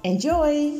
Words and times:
Enjoy! 0.00 0.72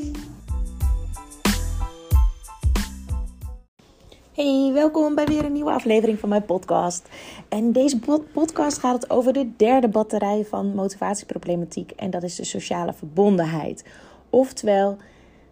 Hey, 4.32 4.70
welkom 4.72 5.14
bij 5.14 5.26
weer 5.26 5.44
een 5.44 5.52
nieuwe 5.52 5.70
aflevering 5.70 6.18
van 6.18 6.28
mijn 6.28 6.44
podcast. 6.44 7.08
En 7.48 7.72
deze 7.72 7.98
podcast 8.32 8.78
gaat 8.78 9.02
het 9.02 9.10
over 9.10 9.32
de 9.32 9.50
derde 9.56 9.88
batterij 9.88 10.44
van 10.44 10.74
motivatieproblematiek 10.74 11.90
en 11.90 12.10
dat 12.10 12.22
is 12.22 12.34
de 12.34 12.44
sociale 12.44 12.92
verbondenheid. 12.92 13.84
Oftewel, 14.30 14.96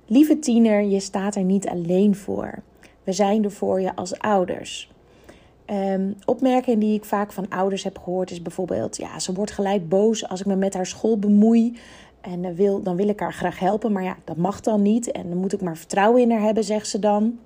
lieve 0.06 0.39
tiener, 0.39 0.83
je 0.83 1.01
staat 1.01 1.36
er 1.36 1.45
niet 1.45 1.69
alleen 1.69 2.14
voor. 2.14 2.62
We 3.05 3.12
zijn 3.12 3.45
er 3.45 3.53
voor 3.53 3.80
je 3.80 3.97
als 3.97 4.19
ouders. 4.19 4.91
Um, 5.70 6.17
opmerkingen 6.25 6.78
die 6.78 6.95
ik 6.95 7.05
vaak 7.05 7.33
van 7.33 7.48
ouders 7.48 7.83
heb 7.83 7.98
gehoord 7.98 8.30
is 8.30 8.42
bijvoorbeeld: 8.42 8.97
ja, 8.97 9.19
ze 9.19 9.33
wordt 9.33 9.51
gelijk 9.51 9.89
boos 9.89 10.28
als 10.28 10.41
ik 10.41 10.47
me 10.47 10.56
met 10.56 10.75
haar 10.75 10.86
school 10.86 11.19
bemoei. 11.19 11.78
En 12.27 12.55
wil, 12.55 12.83
dan 12.83 12.97
wil 12.97 13.09
ik 13.09 13.21
haar 13.21 13.33
graag 13.33 13.59
helpen, 13.59 13.93
maar 13.93 14.03
ja, 14.03 14.17
dat 14.25 14.37
mag 14.37 14.61
dan 14.61 14.83
niet. 14.83 15.11
En 15.11 15.29
dan 15.29 15.39
moet 15.39 15.53
ik 15.53 15.61
maar 15.61 15.77
vertrouwen 15.77 16.23
in 16.23 16.31
haar 16.31 16.41
hebben, 16.41 16.65
zegt 16.65 16.89
ze 16.89 16.99
dan. 16.99 17.39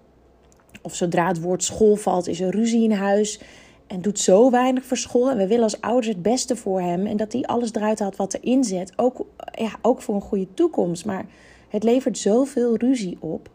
Of 0.82 0.94
zodra 0.94 1.26
het 1.26 1.40
woord 1.40 1.62
school 1.64 1.96
valt, 1.96 2.28
is 2.28 2.40
er 2.40 2.50
ruzie 2.50 2.82
in 2.82 2.92
huis. 2.92 3.40
En 3.86 4.00
doet 4.00 4.18
zo 4.18 4.50
weinig 4.50 4.84
voor 4.84 4.96
school. 4.96 5.30
En 5.30 5.36
we 5.36 5.46
willen 5.46 5.62
als 5.62 5.80
ouders 5.80 6.06
het 6.06 6.22
beste 6.22 6.56
voor 6.56 6.80
hem. 6.80 7.06
En 7.06 7.16
dat 7.16 7.32
hij 7.32 7.42
alles 7.42 7.74
eruit 7.74 7.98
haalt 7.98 8.16
wat 8.16 8.34
erin 8.34 8.64
zit. 8.64 8.92
Ook, 8.96 9.26
ja, 9.52 9.70
ook 9.82 10.02
voor 10.02 10.14
een 10.14 10.20
goede 10.20 10.54
toekomst. 10.54 11.04
Maar 11.04 11.26
het 11.68 11.82
levert 11.82 12.18
zoveel 12.18 12.76
ruzie 12.76 13.16
op. 13.20 13.50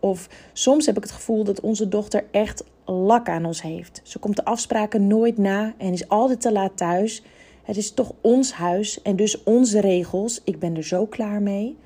Of 0.00 0.28
soms 0.52 0.86
heb 0.86 0.96
ik 0.96 1.02
het 1.02 1.12
gevoel 1.12 1.44
dat 1.44 1.60
onze 1.60 1.88
dochter 1.88 2.24
echt 2.30 2.64
lak 2.84 3.28
aan 3.28 3.44
ons 3.44 3.62
heeft. 3.62 4.00
Ze 4.02 4.18
komt 4.18 4.36
de 4.36 4.44
afspraken 4.44 5.06
nooit 5.06 5.38
na 5.38 5.74
en 5.78 5.92
is 5.92 6.08
altijd 6.08 6.40
te 6.40 6.52
laat 6.52 6.76
thuis. 6.76 7.22
Het 7.64 7.76
is 7.76 7.90
toch 7.90 8.12
ons 8.20 8.52
huis 8.52 9.02
en 9.02 9.16
dus 9.16 9.42
onze 9.42 9.80
regels. 9.80 10.40
Ik 10.44 10.58
ben 10.58 10.76
er 10.76 10.84
zo 10.84 11.06
klaar 11.06 11.42
mee. 11.42 11.76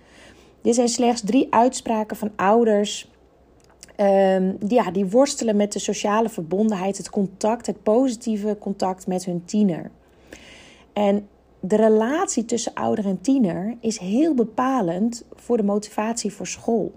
Dit 0.60 0.74
zijn 0.74 0.88
slechts 0.88 1.22
drie 1.24 1.46
uitspraken 1.50 2.16
van 2.16 2.30
ouders. 2.36 3.10
Um, 4.00 4.56
ja, 4.68 4.90
die 4.90 5.06
worstelen 5.06 5.56
met 5.56 5.72
de 5.72 5.78
sociale 5.78 6.28
verbondenheid, 6.28 6.96
het 6.96 7.10
contact, 7.10 7.66
het 7.66 7.82
positieve 7.82 8.56
contact 8.60 9.06
met 9.06 9.24
hun 9.24 9.44
tiener. 9.44 9.90
En 10.92 11.28
de 11.60 11.76
relatie 11.76 12.44
tussen 12.44 12.74
ouder 12.74 13.06
en 13.06 13.20
tiener 13.20 13.76
is 13.80 13.98
heel 13.98 14.34
bepalend 14.34 15.24
voor 15.34 15.56
de 15.56 15.62
motivatie 15.62 16.32
voor 16.32 16.46
school. 16.46 16.92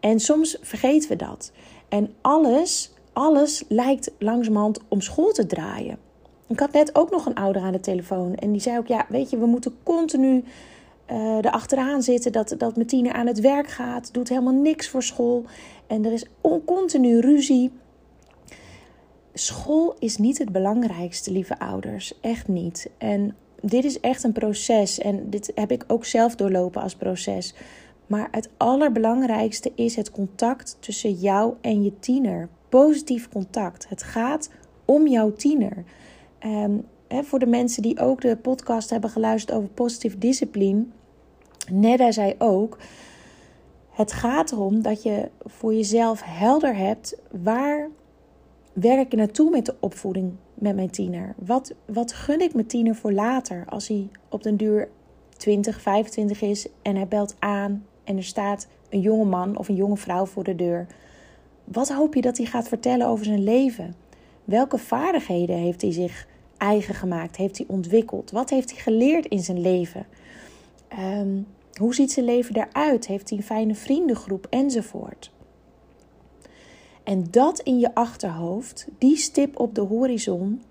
En 0.00 0.20
soms 0.20 0.58
vergeten 0.60 1.08
we 1.08 1.16
dat. 1.16 1.52
En 1.88 2.14
alles, 2.20 2.92
alles 3.12 3.64
lijkt 3.68 4.10
langzamerhand 4.18 4.80
om 4.88 5.00
school 5.00 5.32
te 5.32 5.46
draaien. 5.46 5.98
Ik 6.48 6.58
had 6.58 6.72
net 6.72 6.94
ook 6.94 7.10
nog 7.10 7.26
een 7.26 7.34
ouder 7.34 7.62
aan 7.62 7.72
de 7.72 7.80
telefoon. 7.80 8.34
En 8.34 8.52
die 8.52 8.60
zei 8.60 8.78
ook: 8.78 8.86
Ja, 8.86 9.06
weet 9.08 9.30
je, 9.30 9.38
we 9.38 9.46
moeten 9.46 9.76
continu 9.82 10.44
uh, 11.10 11.36
erachteraan 11.36 12.02
zitten 12.02 12.32
dat, 12.32 12.54
dat 12.58 12.76
mijn 12.76 12.88
tiener 12.88 13.12
aan 13.12 13.26
het 13.26 13.40
werk 13.40 13.68
gaat. 13.68 14.14
Doet 14.14 14.28
helemaal 14.28 14.52
niks 14.52 14.88
voor 14.88 15.02
school. 15.02 15.44
En 15.86 16.04
er 16.04 16.12
is 16.12 16.26
continu 16.64 17.20
ruzie. 17.20 17.72
School 19.34 19.96
is 19.98 20.16
niet 20.16 20.38
het 20.38 20.52
belangrijkste, 20.52 21.32
lieve 21.32 21.58
ouders. 21.58 22.20
Echt 22.20 22.48
niet. 22.48 22.90
En 22.98 23.36
dit 23.60 23.84
is 23.84 24.00
echt 24.00 24.22
een 24.22 24.32
proces. 24.32 24.98
En 24.98 25.30
dit 25.30 25.52
heb 25.54 25.70
ik 25.70 25.84
ook 25.86 26.04
zelf 26.04 26.34
doorlopen 26.34 26.82
als 26.82 26.94
proces. 26.94 27.54
Maar 28.06 28.28
het 28.30 28.48
allerbelangrijkste 28.56 29.72
is 29.74 29.96
het 29.96 30.10
contact 30.10 30.76
tussen 30.80 31.12
jou 31.12 31.54
en 31.60 31.82
je 31.82 31.98
tiener. 31.98 32.48
Positief 32.68 33.28
contact. 33.28 33.88
Het 33.88 34.02
gaat 34.02 34.50
om 34.84 35.06
jouw 35.06 35.32
tiener. 35.32 35.84
Um, 36.46 36.86
voor 37.08 37.38
de 37.38 37.46
mensen 37.46 37.82
die 37.82 38.00
ook 38.00 38.20
de 38.20 38.36
podcast 38.36 38.90
hebben 38.90 39.10
geluisterd 39.10 39.58
over 39.58 39.68
positief 39.68 40.18
discipline. 40.18 40.84
Nedda 41.70 42.10
zei 42.10 42.34
ook: 42.38 42.78
Het 43.90 44.12
gaat 44.12 44.52
erom 44.52 44.82
dat 44.82 45.02
je 45.02 45.28
voor 45.44 45.74
jezelf 45.74 46.22
helder 46.24 46.76
hebt 46.76 47.16
waar 47.42 47.88
werk 48.72 49.12
ik 49.12 49.18
naartoe 49.18 49.50
met 49.50 49.66
de 49.66 49.74
opvoeding 49.80 50.32
met 50.54 50.74
mijn 50.74 50.90
tiener. 50.90 51.34
Wat, 51.36 51.74
wat 51.86 52.12
gun 52.12 52.40
ik 52.40 52.54
mijn 52.54 52.66
tiener 52.66 52.94
voor 52.94 53.12
later 53.12 53.64
als 53.68 53.88
hij 53.88 54.08
op 54.28 54.42
den 54.42 54.56
duur 54.56 54.88
20, 55.36 55.80
25 55.80 56.42
is 56.42 56.68
en 56.82 56.96
hij 56.96 57.08
belt 57.08 57.36
aan 57.38 57.84
en 58.04 58.16
er 58.16 58.24
staat 58.24 58.66
een 58.88 59.00
jonge 59.00 59.24
man 59.24 59.56
of 59.56 59.68
een 59.68 59.74
jonge 59.74 59.96
vrouw 59.96 60.26
voor 60.26 60.44
de 60.44 60.54
deur. 60.54 60.86
Wat 61.64 61.88
hoop 61.88 62.14
je 62.14 62.20
dat 62.20 62.36
hij 62.36 62.46
gaat 62.46 62.68
vertellen 62.68 63.06
over 63.06 63.24
zijn 63.24 63.44
leven? 63.44 63.94
Welke 64.48 64.78
vaardigheden 64.78 65.56
heeft 65.56 65.82
hij 65.82 65.92
zich 65.92 66.26
eigen 66.56 66.94
gemaakt? 66.94 67.36
Heeft 67.36 67.58
hij 67.58 67.66
ontwikkeld? 67.68 68.30
Wat 68.30 68.50
heeft 68.50 68.70
hij 68.70 68.80
geleerd 68.80 69.26
in 69.26 69.38
zijn 69.38 69.60
leven? 69.60 70.06
Um, 70.98 71.46
hoe 71.74 71.94
ziet 71.94 72.12
zijn 72.12 72.24
leven 72.24 72.56
eruit? 72.56 73.06
Heeft 73.06 73.28
hij 73.28 73.38
een 73.38 73.44
fijne 73.44 73.74
vriendengroep 73.74 74.46
enzovoort? 74.50 75.30
En 77.02 77.24
dat 77.30 77.60
in 77.60 77.78
je 77.78 77.94
achterhoofd, 77.94 78.88
die 78.98 79.16
stip 79.16 79.60
op 79.60 79.74
de 79.74 79.80
horizon, 79.80 80.62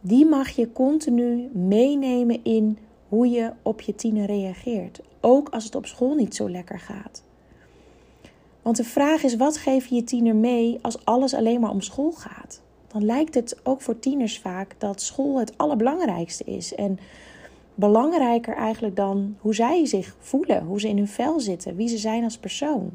die 0.00 0.26
mag 0.26 0.48
je 0.48 0.72
continu 0.72 1.50
meenemen 1.52 2.44
in 2.44 2.78
hoe 3.08 3.28
je 3.28 3.52
op 3.62 3.80
je 3.80 3.94
tiener 3.94 4.26
reageert. 4.26 5.00
Ook 5.20 5.48
als 5.48 5.64
het 5.64 5.74
op 5.74 5.86
school 5.86 6.14
niet 6.14 6.34
zo 6.34 6.50
lekker 6.50 6.78
gaat. 6.78 7.22
Want 8.62 8.76
de 8.76 8.84
vraag 8.84 9.22
is: 9.22 9.36
wat 9.36 9.56
geef 9.56 9.86
je 9.86 9.94
je 9.94 10.04
tiener 10.04 10.36
mee 10.36 10.78
als 10.82 11.04
alles 11.04 11.34
alleen 11.34 11.60
maar 11.60 11.70
om 11.70 11.80
school 11.80 12.12
gaat? 12.12 12.62
Dan 12.94 13.04
lijkt 13.04 13.34
het 13.34 13.56
ook 13.62 13.80
voor 13.80 13.98
tieners 13.98 14.38
vaak 14.38 14.74
dat 14.78 15.02
school 15.02 15.38
het 15.38 15.58
allerbelangrijkste 15.58 16.44
is. 16.44 16.74
En 16.74 16.98
belangrijker 17.74 18.56
eigenlijk 18.56 18.96
dan 18.96 19.36
hoe 19.40 19.54
zij 19.54 19.86
zich 19.86 20.16
voelen, 20.18 20.64
hoe 20.64 20.80
ze 20.80 20.88
in 20.88 20.96
hun 20.96 21.08
vel 21.08 21.40
zitten, 21.40 21.76
wie 21.76 21.88
ze 21.88 21.98
zijn 21.98 22.24
als 22.24 22.38
persoon. 22.38 22.90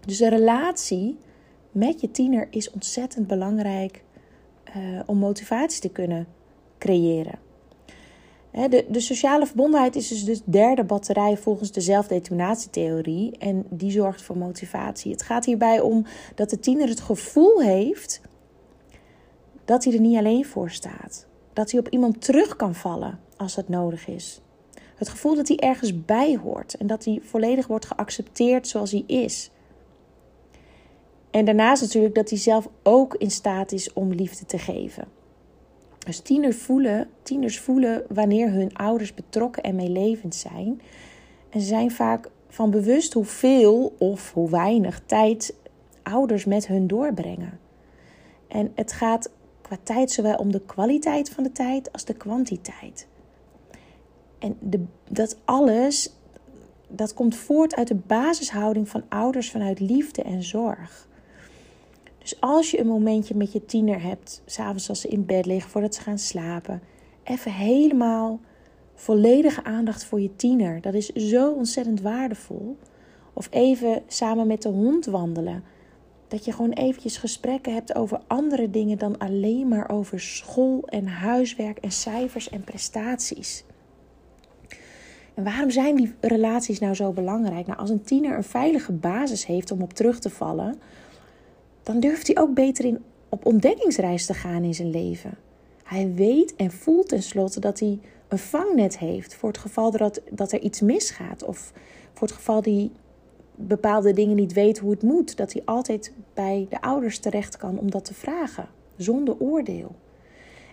Dus 0.00 0.18
de 0.18 0.28
relatie 0.28 1.16
met 1.72 2.00
je 2.00 2.10
tiener 2.10 2.48
is 2.50 2.70
ontzettend 2.70 3.26
belangrijk 3.26 4.04
uh, 4.76 5.00
om 5.06 5.18
motivatie 5.18 5.80
te 5.80 5.90
kunnen 5.90 6.26
creëren. 6.78 7.38
De, 8.50 8.86
de, 8.88 9.00
sociale 9.00 9.46
verbondenheid 9.46 9.96
is 9.96 10.08
dus 10.08 10.24
de 10.24 10.40
derde 10.44 10.84
batterij 10.84 11.36
volgens 11.36 11.72
de 11.72 11.80
zelfdeterminatietheorie 11.80 13.38
en 13.38 13.64
die 13.70 13.90
zorgt 13.90 14.22
voor 14.22 14.36
motivatie. 14.36 15.12
Het 15.12 15.22
gaat 15.22 15.44
hierbij 15.44 15.80
om 15.80 16.06
dat 16.34 16.50
de 16.50 16.60
tiener 16.60 16.88
het 16.88 17.00
gevoel 17.00 17.60
heeft 17.60 18.20
dat 19.68 19.84
hij 19.84 19.92
er 19.92 20.00
niet 20.00 20.16
alleen 20.16 20.44
voor 20.44 20.70
staat. 20.70 21.26
Dat 21.52 21.70
hij 21.70 21.80
op 21.80 21.88
iemand 21.88 22.22
terug 22.22 22.56
kan 22.56 22.74
vallen 22.74 23.20
als 23.36 23.54
dat 23.54 23.68
nodig 23.68 24.06
is. 24.06 24.40
Het 24.96 25.08
gevoel 25.08 25.34
dat 25.34 25.48
hij 25.48 25.56
ergens 25.56 26.04
bij 26.04 26.36
hoort 26.36 26.74
en 26.74 26.86
dat 26.86 27.04
hij 27.04 27.20
volledig 27.22 27.66
wordt 27.66 27.86
geaccepteerd 27.86 28.68
zoals 28.68 28.90
hij 28.90 29.04
is. 29.06 29.50
En 31.30 31.44
daarnaast 31.44 31.82
natuurlijk 31.82 32.14
dat 32.14 32.30
hij 32.30 32.38
zelf 32.38 32.68
ook 32.82 33.14
in 33.14 33.30
staat 33.30 33.72
is 33.72 33.92
om 33.92 34.12
liefde 34.12 34.46
te 34.46 34.58
geven. 34.58 35.08
Dus 35.98 36.20
tieners 36.20 36.56
voelen, 36.56 37.08
tieners 37.22 37.60
voelen 37.60 38.02
wanneer 38.08 38.50
hun 38.50 38.74
ouders 38.76 39.14
betrokken 39.14 39.62
en 39.62 39.74
meelevend 39.74 40.34
zijn. 40.34 40.80
En 41.50 41.60
ze 41.60 41.66
zijn 41.66 41.90
vaak 41.90 42.30
van 42.48 42.70
bewust 42.70 43.12
hoeveel 43.12 43.94
of 43.98 44.32
hoe 44.32 44.50
weinig 44.50 45.00
tijd 45.06 45.54
ouders 46.02 46.44
met 46.44 46.66
hun 46.66 46.86
doorbrengen. 46.86 47.58
En 48.48 48.72
het 48.74 48.92
gaat 48.92 49.30
qua 49.68 49.78
tijd 49.82 50.10
zowel 50.10 50.36
om 50.36 50.52
de 50.52 50.60
kwaliteit 50.60 51.30
van 51.30 51.44
de 51.44 51.52
tijd 51.52 51.92
als 51.92 52.04
de 52.04 52.14
kwantiteit. 52.14 53.06
En 54.38 54.56
de, 54.60 54.84
dat 55.08 55.36
alles, 55.44 56.12
dat 56.88 57.14
komt 57.14 57.36
voort 57.36 57.74
uit 57.76 57.88
de 57.88 57.94
basishouding 57.94 58.88
van 58.88 59.02
ouders 59.08 59.50
vanuit 59.50 59.80
liefde 59.80 60.22
en 60.22 60.42
zorg. 60.42 61.08
Dus 62.18 62.40
als 62.40 62.70
je 62.70 62.80
een 62.80 62.86
momentje 62.86 63.34
met 63.34 63.52
je 63.52 63.64
tiener 63.64 64.02
hebt, 64.02 64.42
s'avonds 64.46 64.88
als 64.88 65.00
ze 65.00 65.08
in 65.08 65.26
bed 65.26 65.46
liggen, 65.46 65.70
voordat 65.70 65.94
ze 65.94 66.00
gaan 66.00 66.18
slapen, 66.18 66.82
even 67.22 67.52
helemaal 67.52 68.40
volledige 68.94 69.64
aandacht 69.64 70.04
voor 70.04 70.20
je 70.20 70.36
tiener. 70.36 70.80
Dat 70.80 70.94
is 70.94 71.06
zo 71.06 71.50
ontzettend 71.50 72.00
waardevol. 72.00 72.76
Of 73.32 73.48
even 73.50 74.02
samen 74.06 74.46
met 74.46 74.62
de 74.62 74.68
hond 74.68 75.06
wandelen. 75.06 75.64
Dat 76.28 76.44
je 76.44 76.52
gewoon 76.52 76.72
eventjes 76.72 77.16
gesprekken 77.16 77.74
hebt 77.74 77.94
over 77.94 78.20
andere 78.26 78.70
dingen 78.70 78.98
dan 78.98 79.18
alleen 79.18 79.68
maar 79.68 79.90
over 79.90 80.20
school 80.20 80.82
en 80.86 81.06
huiswerk 81.06 81.78
en 81.78 81.90
cijfers 81.90 82.48
en 82.48 82.64
prestaties. 82.64 83.64
En 85.34 85.44
waarom 85.44 85.70
zijn 85.70 85.96
die 85.96 86.14
relaties 86.20 86.78
nou 86.78 86.94
zo 86.94 87.12
belangrijk? 87.12 87.66
Nou, 87.66 87.78
als 87.78 87.90
een 87.90 88.02
tiener 88.02 88.36
een 88.36 88.44
veilige 88.44 88.92
basis 88.92 89.46
heeft 89.46 89.70
om 89.70 89.82
op 89.82 89.92
terug 89.92 90.18
te 90.18 90.30
vallen, 90.30 90.80
dan 91.82 92.00
durft 92.00 92.26
hij 92.26 92.38
ook 92.38 92.54
beter 92.54 92.84
in, 92.84 93.02
op 93.28 93.46
ontdekkingsreis 93.46 94.26
te 94.26 94.34
gaan 94.34 94.62
in 94.62 94.74
zijn 94.74 94.90
leven. 94.90 95.38
Hij 95.84 96.14
weet 96.14 96.56
en 96.56 96.70
voelt 96.70 97.08
tenslotte 97.08 97.60
dat 97.60 97.80
hij 97.80 97.98
een 98.28 98.38
vangnet 98.38 98.98
heeft 98.98 99.34
voor 99.34 99.48
het 99.48 99.58
geval 99.58 99.90
dat, 99.90 100.20
dat 100.30 100.52
er 100.52 100.60
iets 100.60 100.80
misgaat. 100.80 101.44
Of 101.44 101.72
voor 102.12 102.26
het 102.26 102.36
geval 102.36 102.62
hij 102.62 102.90
bepaalde 103.58 104.12
dingen 104.12 104.36
niet 104.36 104.52
weet 104.52 104.78
hoe 104.78 104.90
het 104.90 105.02
moet. 105.02 105.36
Dat 105.36 105.52
hij 105.52 105.62
altijd 105.64 106.12
bij 106.34 106.66
de 106.70 106.80
ouders 106.80 107.18
terecht 107.18 107.56
kan 107.56 107.78
om 107.78 107.90
dat 107.90 108.04
te 108.04 108.14
vragen, 108.14 108.68
zonder 108.96 109.38
oordeel. 109.38 109.94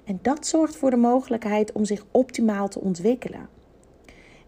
En 0.03 0.19
dat 0.21 0.47
zorgt 0.47 0.75
voor 0.75 0.89
de 0.89 0.95
mogelijkheid 0.95 1.71
om 1.71 1.85
zich 1.85 2.05
optimaal 2.11 2.67
te 2.67 2.79
ontwikkelen. 2.79 3.49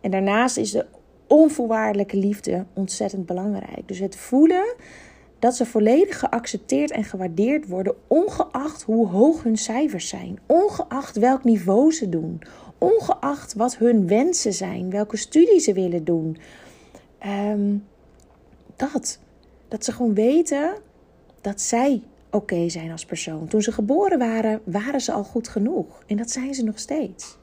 En 0.01 0.11
daarnaast 0.11 0.57
is 0.57 0.71
de 0.71 0.85
onvoorwaardelijke 1.27 2.17
liefde 2.17 2.65
ontzettend 2.73 3.25
belangrijk. 3.25 3.87
Dus 3.87 3.99
het 3.99 4.15
voelen 4.15 4.75
dat 5.39 5.55
ze 5.55 5.65
volledig 5.65 6.19
geaccepteerd 6.19 6.91
en 6.91 7.03
gewaardeerd 7.03 7.67
worden, 7.67 7.95
ongeacht 8.07 8.83
hoe 8.83 9.07
hoog 9.07 9.43
hun 9.43 9.57
cijfers 9.57 10.09
zijn, 10.09 10.39
ongeacht 10.45 11.17
welk 11.17 11.43
niveau 11.43 11.93
ze 11.93 12.09
doen, 12.09 12.41
ongeacht 12.77 13.53
wat 13.53 13.77
hun 13.77 14.07
wensen 14.07 14.53
zijn, 14.53 14.89
welke 14.89 15.17
studie 15.17 15.59
ze 15.59 15.73
willen 15.73 16.03
doen. 16.03 16.37
Ehm, 17.19 17.75
dat. 18.77 19.19
Dat 19.67 19.85
ze 19.85 19.91
gewoon 19.91 20.13
weten 20.13 20.77
dat 21.41 21.61
zij 21.61 22.01
oké 22.31 22.69
zijn 22.69 22.91
als 22.91 23.05
persoon. 23.05 23.47
Toen 23.47 23.61
ze 23.61 23.71
geboren 23.71 24.19
waren, 24.19 24.61
waren 24.63 25.01
ze 25.01 25.11
al 25.11 25.23
goed 25.23 25.47
genoeg. 25.47 26.03
En 26.07 26.17
dat 26.17 26.31
zijn 26.31 26.53
ze 26.53 26.63
nog 26.63 26.79
steeds. 26.79 27.37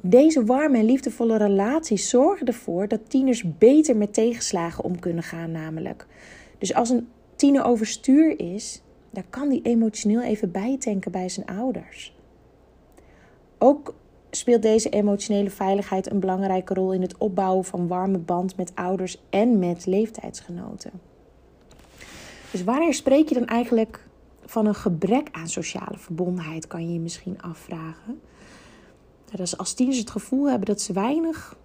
Deze 0.00 0.44
warme 0.44 0.78
en 0.78 0.84
liefdevolle 0.84 1.36
relaties 1.36 2.08
zorgen 2.08 2.46
ervoor 2.46 2.88
dat 2.88 3.10
tieners 3.10 3.58
beter 3.58 3.96
met 3.96 4.14
tegenslagen 4.14 4.84
om 4.84 4.98
kunnen 4.98 5.22
gaan, 5.22 5.50
namelijk. 5.50 6.06
Dus 6.58 6.74
als 6.74 6.90
een 6.90 7.08
tiener 7.36 7.64
overstuur 7.64 8.40
is, 8.40 8.82
dan 9.10 9.24
kan 9.30 9.48
die 9.48 9.62
emotioneel 9.62 10.22
even 10.22 10.50
bijtanken 10.50 11.12
bij 11.12 11.28
zijn 11.28 11.46
ouders. 11.46 12.16
Ook 13.58 13.94
speelt 14.30 14.62
deze 14.62 14.88
emotionele 14.88 15.50
veiligheid 15.50 16.10
een 16.10 16.20
belangrijke 16.20 16.74
rol 16.74 16.92
in 16.92 17.02
het 17.02 17.18
opbouwen 17.18 17.64
van 17.64 17.88
warme 17.88 18.18
band 18.18 18.56
met 18.56 18.72
ouders 18.74 19.22
en 19.30 19.58
met 19.58 19.86
leeftijdsgenoten. 19.86 20.90
Dus 22.50 22.64
wanneer 22.64 22.94
spreek 22.94 23.28
je 23.28 23.34
dan 23.34 23.46
eigenlijk 23.46 24.08
van 24.44 24.66
een 24.66 24.74
gebrek 24.74 25.28
aan 25.32 25.48
sociale 25.48 25.98
verbondenheid, 25.98 26.66
kan 26.66 26.86
je 26.86 26.92
je 26.92 27.00
misschien 27.00 27.42
afvragen. 27.42 28.20
Dat 29.30 29.40
is 29.40 29.56
als 29.58 29.74
tieners 29.74 29.98
het 29.98 30.10
gevoel 30.10 30.48
hebben 30.48 30.66
dat 30.66 30.80
ze 30.80 30.92
weinig 30.92 31.56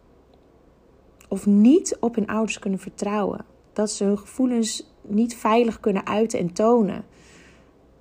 of 1.28 1.46
niet 1.46 1.98
op 2.00 2.16
hun 2.16 2.28
ouders 2.28 2.60
kunnen 2.60 2.80
vertrouwen. 2.80 3.46
Dat 3.74 3.92
ze 3.92 4.04
hun 4.04 4.18
gevoelens 4.18 4.94
niet 5.02 5.36
veilig 5.36 5.80
kunnen 5.80 6.08
uiten 6.08 6.40
en 6.40 6.54
tonen. 6.54 7.04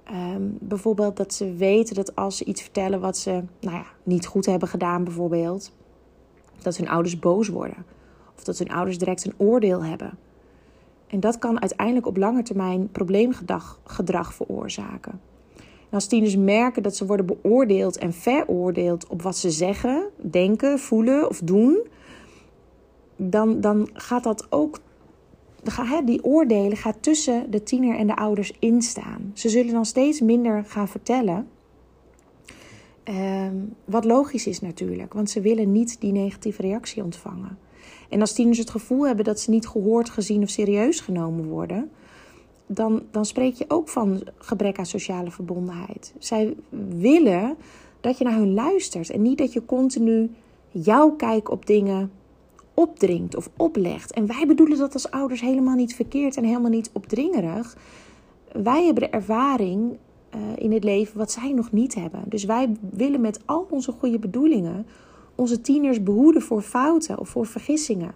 Ehm, 0.04 0.42
bijvoorbeeld 0.60 1.16
dat 1.16 1.34
ze 1.34 1.52
weten 1.52 1.94
dat 1.94 2.16
als 2.16 2.36
ze 2.36 2.44
iets 2.44 2.62
vertellen 2.62 3.00
wat 3.00 3.16
ze 3.16 3.30
nou 3.60 3.76
ja, 3.76 3.84
niet 4.02 4.26
goed 4.26 4.46
hebben 4.46 4.68
gedaan, 4.68 5.04
bijvoorbeeld, 5.04 5.72
dat 6.62 6.76
hun 6.76 6.88
ouders 6.88 7.18
boos 7.18 7.48
worden. 7.48 7.84
Of 8.36 8.44
dat 8.44 8.58
hun 8.58 8.70
ouders 8.70 8.98
direct 8.98 9.24
een 9.24 9.34
oordeel 9.36 9.84
hebben. 9.84 10.18
En 11.06 11.20
dat 11.20 11.38
kan 11.38 11.60
uiteindelijk 11.60 12.06
op 12.06 12.16
lange 12.16 12.42
termijn 12.42 12.88
probleemgedrag 12.92 14.34
veroorzaken. 14.34 15.20
En 15.94 16.00
als 16.00 16.06
tieners 16.06 16.36
merken 16.36 16.82
dat 16.82 16.96
ze 16.96 17.06
worden 17.06 17.26
beoordeeld 17.26 17.98
en 17.98 18.12
veroordeeld 18.12 19.06
op 19.06 19.22
wat 19.22 19.36
ze 19.36 19.50
zeggen, 19.50 20.10
denken, 20.16 20.78
voelen 20.78 21.28
of 21.28 21.40
doen, 21.44 21.86
dan, 23.16 23.60
dan 23.60 23.88
gaat 23.92 24.24
dat 24.24 24.46
ook 24.50 24.78
die 26.04 26.24
oordelen 26.24 26.76
gaat 26.76 26.96
tussen 27.00 27.50
de 27.50 27.62
tiener 27.62 27.96
en 27.96 28.06
de 28.06 28.16
ouders 28.16 28.52
instaan. 28.58 29.30
Ze 29.34 29.48
zullen 29.48 29.72
dan 29.72 29.84
steeds 29.84 30.20
minder 30.20 30.64
gaan 30.64 30.88
vertellen. 30.88 31.48
Ehm, 33.02 33.56
wat 33.84 34.04
logisch 34.04 34.46
is 34.46 34.60
natuurlijk, 34.60 35.12
want 35.12 35.30
ze 35.30 35.40
willen 35.40 35.72
niet 35.72 36.00
die 36.00 36.12
negatieve 36.12 36.62
reactie 36.62 37.02
ontvangen. 37.02 37.58
En 38.08 38.20
als 38.20 38.32
tieners 38.32 38.58
het 38.58 38.70
gevoel 38.70 39.06
hebben 39.06 39.24
dat 39.24 39.40
ze 39.40 39.50
niet 39.50 39.66
gehoord, 39.66 40.10
gezien 40.10 40.42
of 40.42 40.48
serieus 40.48 41.00
genomen 41.00 41.44
worden, 41.44 41.90
dan, 42.66 43.02
dan 43.10 43.24
spreek 43.24 43.54
je 43.54 43.64
ook 43.68 43.88
van 43.88 44.22
gebrek 44.38 44.78
aan 44.78 44.86
sociale 44.86 45.30
verbondenheid. 45.30 46.14
Zij 46.18 46.54
willen 46.88 47.56
dat 48.00 48.18
je 48.18 48.24
naar 48.24 48.36
hun 48.36 48.54
luistert 48.54 49.10
en 49.10 49.22
niet 49.22 49.38
dat 49.38 49.52
je 49.52 49.64
continu 49.64 50.30
jouw 50.70 51.10
kijk 51.10 51.50
op 51.50 51.66
dingen 51.66 52.10
opdringt 52.74 53.36
of 53.36 53.50
oplegt. 53.56 54.12
En 54.12 54.26
wij 54.26 54.46
bedoelen 54.46 54.78
dat 54.78 54.92
als 54.92 55.10
ouders 55.10 55.40
helemaal 55.40 55.74
niet 55.74 55.94
verkeerd 55.94 56.36
en 56.36 56.44
helemaal 56.44 56.70
niet 56.70 56.90
opdringerig. 56.92 57.76
Wij 58.52 58.84
hebben 58.84 59.02
de 59.02 59.08
ervaring 59.08 59.96
uh, 60.34 60.40
in 60.56 60.72
het 60.72 60.84
leven 60.84 61.18
wat 61.18 61.32
zij 61.32 61.52
nog 61.52 61.72
niet 61.72 61.94
hebben. 61.94 62.22
Dus 62.26 62.44
wij 62.44 62.76
willen 62.90 63.20
met 63.20 63.40
al 63.44 63.66
onze 63.70 63.92
goede 63.92 64.18
bedoelingen 64.18 64.86
onze 65.34 65.60
tieners 65.60 66.02
behoeden 66.02 66.42
voor 66.42 66.62
fouten 66.62 67.18
of 67.18 67.28
voor 67.28 67.46
vergissingen. 67.46 68.14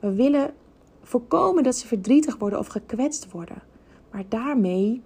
We 0.00 0.12
willen 0.12 0.50
voorkomen 1.02 1.62
dat 1.62 1.76
ze 1.76 1.86
verdrietig 1.86 2.36
worden 2.36 2.58
of 2.58 2.66
gekwetst 2.66 3.30
worden. 3.30 3.62
Maar 4.10 4.24
daarmee 4.28 5.00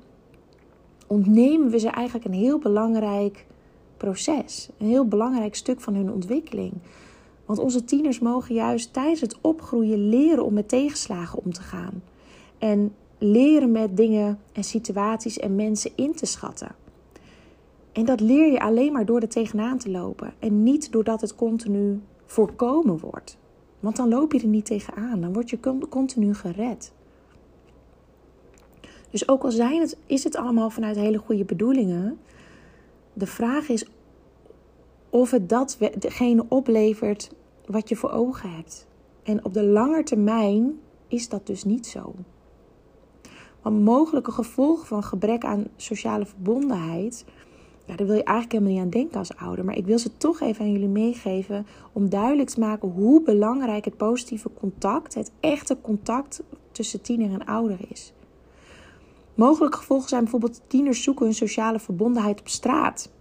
ontnemen 1.07 1.71
we 1.71 1.79
ze 1.79 1.89
eigenlijk 1.89 2.27
een 2.27 2.33
heel 2.33 2.59
belangrijk 2.59 3.47
proces, 3.97 4.69
een 4.79 4.87
heel 4.87 5.07
belangrijk 5.09 5.55
stuk 5.55 5.81
van 5.81 5.95
hun 5.95 6.13
ontwikkeling. 6.13 6.73
Want 7.47 7.59
onze 7.59 7.85
tieners 7.85 8.19
mogen 8.19 8.55
juist 8.55 8.93
tijdens 8.93 9.21
het 9.21 9.41
opgroeien 9.41 10.09
leren 10.09 10.45
om 10.45 10.55
met 10.55 10.69
tegenslagen 10.69 11.39
om 11.45 11.53
te 11.53 11.63
gaan. 11.63 12.03
En 12.59 12.95
leren 13.19 13.73
met 13.73 13.97
dingen 13.97 14.39
en 14.53 14.65
situaties 14.65 15.39
en 15.39 15.55
mensen 15.55 15.91
in 15.95 16.13
te 16.13 16.27
schatten. 16.27 16.75
En 17.93 18.05
dat 18.05 18.21
leer 18.21 18.53
je 18.53 18.61
alleen 18.61 18.93
maar 18.93 19.07
door 19.07 19.21
er 19.21 19.29
tegenaan 19.29 19.79
te 19.79 19.91
lopen. 19.91 20.35
En 20.39 20.63
niet 20.63 20.93
doordat 20.93 21.21
het 21.21 21.35
continu 21.35 22.01
voorkomen 22.25 22.99
wordt. 22.99 23.39
Want 23.81 23.97
dan 23.97 24.09
loop 24.09 24.33
je 24.33 24.41
er 24.41 24.47
niet 24.47 24.65
tegenaan. 24.65 25.21
Dan 25.21 25.33
word 25.33 25.51
je 25.51 25.87
continu 25.89 26.35
gered. 26.35 26.93
Dus 29.11 29.29
ook 29.29 29.45
al 29.45 29.51
zijn 29.51 29.81
het, 29.81 29.97
is 30.07 30.25
het 30.25 30.37
allemaal 30.37 30.71
vanuit 30.71 30.97
hele 30.97 31.19
goede 31.19 31.45
bedoelingen. 31.45 32.19
De 33.13 33.27
vraag 33.27 33.69
is 33.69 33.87
of 35.17 35.31
het 35.31 35.49
datgene 35.49 36.45
oplevert 36.49 37.31
wat 37.67 37.89
je 37.89 37.97
voor 37.97 38.11
ogen 38.11 38.51
hebt. 38.51 38.87
En 39.23 39.45
op 39.45 39.55
de 39.55 39.65
lange 39.65 40.03
termijn 40.03 40.79
is 41.09 41.29
dat 41.29 41.47
dus 41.47 41.65
niet 41.65 41.87
zo. 41.87 42.15
Want 43.63 43.85
mogelijke 43.85 44.33
gevolgen 44.33 44.87
van 44.87 45.03
gebrek 45.03 45.45
aan 45.45 45.67
sociale 45.77 46.27
verbondenheid, 46.27 47.25
ja, 47.85 47.97
daar 47.97 48.07
wil 48.07 48.17
je 48.17 48.23
eigenlijk 48.23 48.53
helemaal 48.53 48.73
niet 48.73 48.83
aan 48.83 49.01
denken 49.01 49.19
als 49.19 49.37
ouder. 49.37 49.65
Maar 49.65 49.77
ik 49.77 49.87
wil 49.87 49.99
ze 49.99 50.17
toch 50.17 50.41
even 50.41 50.65
aan 50.65 50.73
jullie 50.73 50.89
meegeven 50.89 51.67
om 51.93 52.09
duidelijk 52.09 52.49
te 52.49 52.61
maken 52.61 52.89
hoe 52.89 53.23
belangrijk 53.23 53.85
het 53.85 53.97
positieve 53.97 54.51
contact, 54.59 55.15
het 55.15 55.33
echte 55.41 55.77
contact 55.81 56.43
tussen 56.73 57.01
tiener 57.01 57.33
en 57.33 57.45
ouder 57.45 57.79
is. 57.89 58.13
Mogelijke 59.35 59.77
gevolgen 59.77 60.09
zijn 60.09 60.23
bijvoorbeeld 60.23 60.61
tieners 60.67 61.03
zoeken 61.03 61.25
hun 61.25 61.35
sociale 61.35 61.79
verbondenheid 61.79 62.41
op 62.41 62.49
straat. 62.49 63.15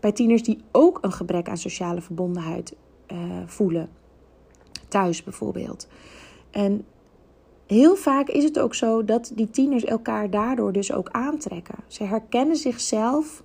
Bij 0.00 0.12
tieners 0.12 0.42
die 0.42 0.58
ook 0.72 0.98
een 1.00 1.12
gebrek 1.12 1.48
aan 1.48 1.56
sociale 1.56 2.00
verbondenheid 2.00 2.76
uh, 3.12 3.18
voelen. 3.46 3.88
Thuis 4.88 5.22
bijvoorbeeld. 5.22 5.88
En 6.50 6.84
heel 7.66 7.96
vaak 7.96 8.28
is 8.28 8.44
het 8.44 8.58
ook 8.58 8.74
zo 8.74 9.04
dat 9.04 9.32
die 9.34 9.50
tieners 9.50 9.84
elkaar 9.84 10.30
daardoor 10.30 10.72
dus 10.72 10.92
ook 10.92 11.08
aantrekken. 11.10 11.78
Ze 11.86 12.04
herkennen 12.04 12.56
zichzelf 12.56 13.42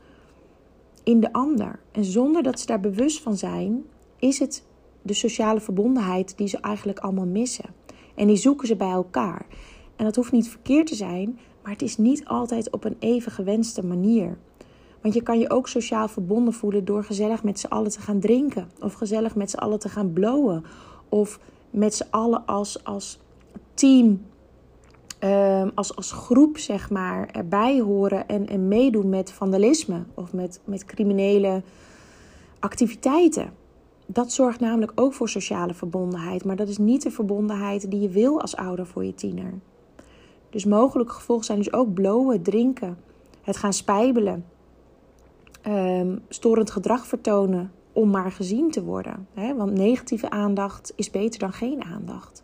in 1.04 1.20
de 1.20 1.34
ander. 1.34 1.80
En 1.92 2.06
zonder 2.06 2.44
dat 2.44 2.60
ze 2.60 2.66
daar 2.66 2.80
bewust 2.80 3.22
van 3.22 3.38
zijn, 3.38 3.84
is 4.20 4.40
het 4.40 4.64
de 5.02 5.14
sociale 5.14 5.60
verbondenheid 5.60 6.38
die 6.38 6.48
ze 6.48 6.58
eigenlijk 6.58 7.00
allemaal 7.00 7.26
missen. 7.26 7.66
En 8.16 8.28
die 8.28 8.36
zoeken 8.36 8.68
ze 8.68 8.76
bij 8.76 8.92
elkaar. 8.92 9.46
En 9.96 10.06
dat 10.06 10.16
hoeft 10.16 10.32
niet 10.32 10.50
verkeerd 10.50 10.88
te 10.88 10.96
zijn, 10.96 11.40
maar 11.62 11.72
het 11.72 11.82
is 11.82 11.98
niet 11.98 12.26
altijd 12.26 12.72
op 12.72 12.84
een 12.84 12.96
even 13.00 13.32
gewenste 13.32 13.86
manier. 13.86 14.38
Want 15.04 15.16
je 15.16 15.24
kan 15.24 15.40
je 15.40 15.50
ook 15.50 15.68
sociaal 15.68 16.08
verbonden 16.08 16.54
voelen 16.54 16.86
door 16.86 17.04
gezellig 17.04 17.44
met 17.44 17.60
z'n 17.60 17.68
allen 17.68 17.92
te 17.92 18.02
gaan 18.02 18.20
drinken. 18.20 18.70
Of 18.80 18.94
gezellig 18.94 19.36
met 19.36 19.50
z'n 19.50 19.58
allen 19.58 19.80
te 19.80 19.90
gaan 19.90 20.14
blowen. 20.14 20.66
Of 21.10 21.40
met 21.70 21.96
z'n 21.96 22.08
allen 22.10 22.46
als, 22.46 22.84
als 22.84 23.20
team, 23.74 24.26
ehm, 25.20 25.70
als, 25.76 25.96
als 25.96 26.12
groep 26.12 26.58
zeg 26.58 26.90
maar, 26.90 27.30
erbij 27.32 27.80
horen 27.80 28.28
en, 28.28 28.48
en 28.48 28.68
meedoen 28.68 29.10
met 29.10 29.32
vandalisme. 29.32 30.04
Of 30.14 30.34
met, 30.34 30.60
met 30.66 30.86
criminele 30.86 31.62
activiteiten. 32.60 33.54
dat 34.06 34.32
zorgt 34.32 34.60
namelijk 34.60 34.92
ook 34.96 35.14
voor 35.14 35.30
sociale 35.30 35.74
verbondenheid, 35.74 36.46
maar 36.46 36.56
dat 36.56 36.68
is 36.68 36.78
niet 36.78 37.02
de 37.02 37.12
verbondenheid 37.12 37.92
die 37.92 38.00
je 38.00 38.10
wil 38.10 38.42
als 38.42 38.56
ouder 38.56 38.86
voor 38.86 39.06
je 39.06 39.16
tiener. 39.16 39.54
Dus 40.50 40.66
mogelijke 40.66 41.14
gevolgen 41.14 41.46
zijn 41.46 41.58
dus 41.58 41.74
ook 41.74 41.94
blowen, 41.94 42.42
drinken, 42.42 42.98
het 43.42 43.58
gaan 43.58 43.74
spijbelen, 43.74 44.46
um, 45.68 46.22
storend 46.30 46.72
gedrag 46.72 47.08
vertonen 47.08 47.72
om 47.94 48.10
maar 48.10 48.32
gezien 48.32 48.72
te 48.72 48.84
worden. 48.84 49.28
Hè? 49.34 49.56
Want 49.56 49.72
negatieve 49.72 50.30
aandacht 50.30 50.94
is 50.96 51.12
beter 51.12 51.40
dan 51.40 51.54
geen 51.54 51.84
aandacht. 51.84 52.44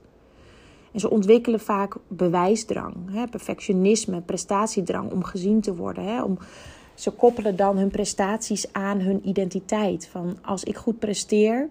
En 0.91 0.99
ze 0.99 1.09
ontwikkelen 1.09 1.59
vaak 1.59 1.95
bewijsdrang, 2.07 2.95
hè? 3.11 3.27
perfectionisme, 3.27 4.21
prestatiedrang 4.21 5.11
om 5.11 5.23
gezien 5.23 5.61
te 5.61 5.75
worden. 5.75 6.03
Hè? 6.03 6.23
Om, 6.23 6.37
ze 6.99 7.11
koppelen 7.11 7.55
dan 7.55 7.77
hun 7.77 7.89
prestaties 7.89 8.73
aan 8.73 8.99
hun 8.99 9.27
identiteit. 9.27 10.07
Van 10.07 10.37
als 10.41 10.63
ik 10.63 10.77
goed 10.77 10.99
presteer, 10.99 11.67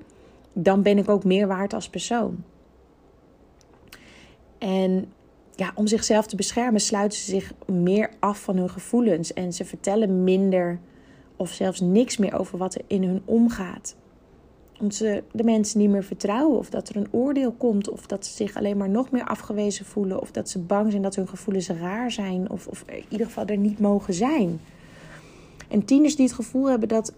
dan 0.52 0.82
ben 0.82 0.98
ik 0.98 1.08
ook 1.08 1.24
meer 1.24 1.46
waard 1.46 1.74
als 1.74 1.88
persoon. 1.88 2.44
En 4.58 5.12
ja, 5.54 5.72
om 5.74 5.86
zichzelf 5.86 6.26
te 6.26 6.36
beschermen 6.36 6.80
sluiten 6.80 7.18
ze 7.18 7.24
zich 7.24 7.52
meer 7.66 8.10
af 8.18 8.40
van 8.40 8.56
hun 8.56 8.70
gevoelens 8.70 9.32
en 9.32 9.52
ze 9.52 9.64
vertellen 9.64 10.24
minder 10.24 10.80
of 11.38 11.50
zelfs 11.50 11.80
niks 11.80 12.16
meer 12.16 12.38
over 12.38 12.58
wat 12.58 12.74
er 12.74 12.82
in 12.86 13.02
hun 13.02 13.22
omgaat. 13.24 13.96
Omdat 14.78 14.96
ze 14.96 15.22
de 15.32 15.44
mensen 15.44 15.78
niet 15.78 15.90
meer 15.90 16.04
vertrouwen 16.04 16.58
of 16.58 16.70
dat 16.70 16.88
er 16.88 16.96
een 16.96 17.08
oordeel 17.10 17.52
komt 17.52 17.90
of 17.90 18.06
dat 18.06 18.26
ze 18.26 18.34
zich 18.34 18.56
alleen 18.56 18.76
maar 18.76 18.90
nog 18.90 19.10
meer 19.10 19.24
afgewezen 19.24 19.84
voelen 19.84 20.20
of 20.20 20.30
dat 20.30 20.48
ze 20.48 20.58
bang 20.58 20.90
zijn 20.90 21.02
dat 21.02 21.14
hun 21.14 21.28
gevoelens 21.28 21.68
raar 21.68 22.10
zijn 22.10 22.50
of, 22.50 22.66
of 22.66 22.84
in 22.86 23.04
ieder 23.08 23.26
geval 23.26 23.46
er 23.46 23.56
niet 23.56 23.78
mogen 23.78 24.14
zijn. 24.14 24.60
En 25.68 25.84
tieners 25.84 26.16
die 26.16 26.26
het 26.26 26.34
gevoel 26.34 26.68
hebben 26.68 26.88
dat, 26.88 27.14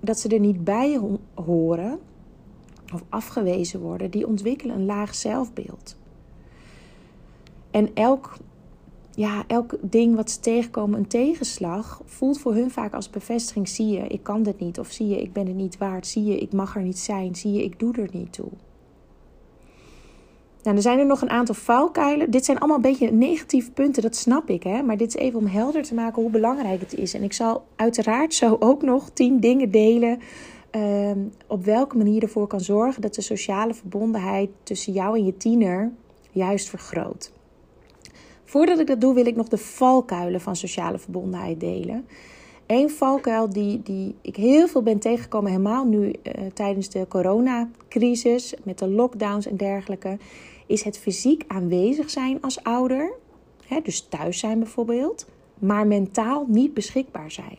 dat 0.00 0.20
ze 0.20 0.28
er 0.28 0.40
niet 0.40 0.64
bij 0.64 1.00
horen 1.34 1.98
of 2.92 3.02
afgewezen 3.08 3.80
worden, 3.80 4.10
die 4.10 4.26
ontwikkelen 4.26 4.76
een 4.76 4.84
laag 4.84 5.14
zelfbeeld. 5.14 5.96
En 7.70 7.94
elk, 7.94 8.36
ja, 9.14 9.44
elk 9.46 9.76
ding 9.80 10.16
wat 10.16 10.30
ze 10.30 10.40
tegenkomen, 10.40 10.98
een 10.98 11.06
tegenslag, 11.06 12.02
voelt 12.04 12.38
voor 12.38 12.54
hun 12.54 12.70
vaak 12.70 12.94
als 12.94 13.10
bevestiging: 13.10 13.68
zie 13.68 13.88
je, 13.88 14.06
ik 14.06 14.22
kan 14.22 14.42
dit 14.42 14.60
niet. 14.60 14.78
Of 14.78 14.90
zie 14.90 15.08
je, 15.08 15.22
ik 15.22 15.32
ben 15.32 15.46
het 15.46 15.56
niet 15.56 15.78
waard. 15.78 16.06
Zie 16.06 16.24
je, 16.24 16.38
ik 16.38 16.52
mag 16.52 16.76
er 16.76 16.82
niet 16.82 16.98
zijn. 16.98 17.34
Zie 17.34 17.52
je, 17.52 17.64
ik 17.64 17.78
doe 17.78 17.94
er 17.94 18.08
niet 18.12 18.32
toe. 18.32 18.48
Nou, 20.62 20.76
er 20.76 20.82
zijn 20.82 20.98
er 20.98 21.06
nog 21.06 21.22
een 21.22 21.30
aantal 21.30 21.54
valkuilen. 21.54 22.30
Dit 22.30 22.44
zijn 22.44 22.58
allemaal 22.58 22.76
een 22.76 22.82
beetje 22.82 23.10
negatieve 23.10 23.70
punten, 23.70 24.02
dat 24.02 24.16
snap 24.16 24.50
ik. 24.50 24.62
Hè? 24.62 24.82
Maar 24.82 24.96
dit 24.96 25.08
is 25.08 25.20
even 25.20 25.38
om 25.38 25.46
helder 25.46 25.82
te 25.82 25.94
maken 25.94 26.22
hoe 26.22 26.30
belangrijk 26.30 26.80
het 26.80 26.94
is. 26.94 27.14
En 27.14 27.22
ik 27.22 27.32
zal 27.32 27.64
uiteraard 27.76 28.34
zo 28.34 28.56
ook 28.58 28.82
nog 28.82 29.10
tien 29.10 29.40
dingen 29.40 29.70
delen. 29.70 30.18
Uh, 30.76 31.10
op 31.46 31.64
welke 31.64 31.96
manier 31.96 32.22
ervoor 32.22 32.46
kan 32.46 32.60
zorgen 32.60 33.02
dat 33.02 33.14
de 33.14 33.22
sociale 33.22 33.74
verbondenheid 33.74 34.50
tussen 34.62 34.92
jou 34.92 35.18
en 35.18 35.24
je 35.24 35.36
tiener 35.36 35.92
juist 36.30 36.68
vergroot. 36.68 37.32
Voordat 38.50 38.78
ik 38.78 38.86
dat 38.86 39.00
doe, 39.00 39.14
wil 39.14 39.26
ik 39.26 39.36
nog 39.36 39.48
de 39.48 39.58
valkuilen 39.58 40.40
van 40.40 40.56
sociale 40.56 40.98
verbondenheid 40.98 41.60
delen. 41.60 42.06
Eén 42.66 42.90
valkuil 42.90 43.48
die, 43.48 43.82
die 43.82 44.14
ik 44.20 44.36
heel 44.36 44.68
veel 44.68 44.82
ben 44.82 44.98
tegengekomen, 44.98 45.50
helemaal 45.50 45.84
nu 45.84 46.06
uh, 46.06 46.12
tijdens 46.54 46.88
de 46.88 47.06
coronacrisis, 47.08 48.54
met 48.62 48.78
de 48.78 48.88
lockdowns 48.88 49.46
en 49.46 49.56
dergelijke, 49.56 50.18
is 50.66 50.84
het 50.84 50.98
fysiek 50.98 51.44
aanwezig 51.46 52.10
zijn 52.10 52.42
als 52.42 52.62
ouder. 52.62 53.12
Hè, 53.66 53.80
dus 53.82 54.00
thuis 54.00 54.38
zijn 54.38 54.58
bijvoorbeeld, 54.58 55.26
maar 55.58 55.86
mentaal 55.86 56.44
niet 56.48 56.74
beschikbaar 56.74 57.30
zijn. 57.30 57.58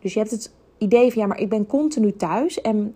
Dus 0.00 0.12
je 0.12 0.18
hebt 0.18 0.30
het 0.30 0.52
idee 0.78 1.12
van 1.12 1.22
ja, 1.22 1.28
maar 1.28 1.40
ik 1.40 1.48
ben 1.48 1.66
continu 1.66 2.16
thuis 2.16 2.60
en 2.60 2.94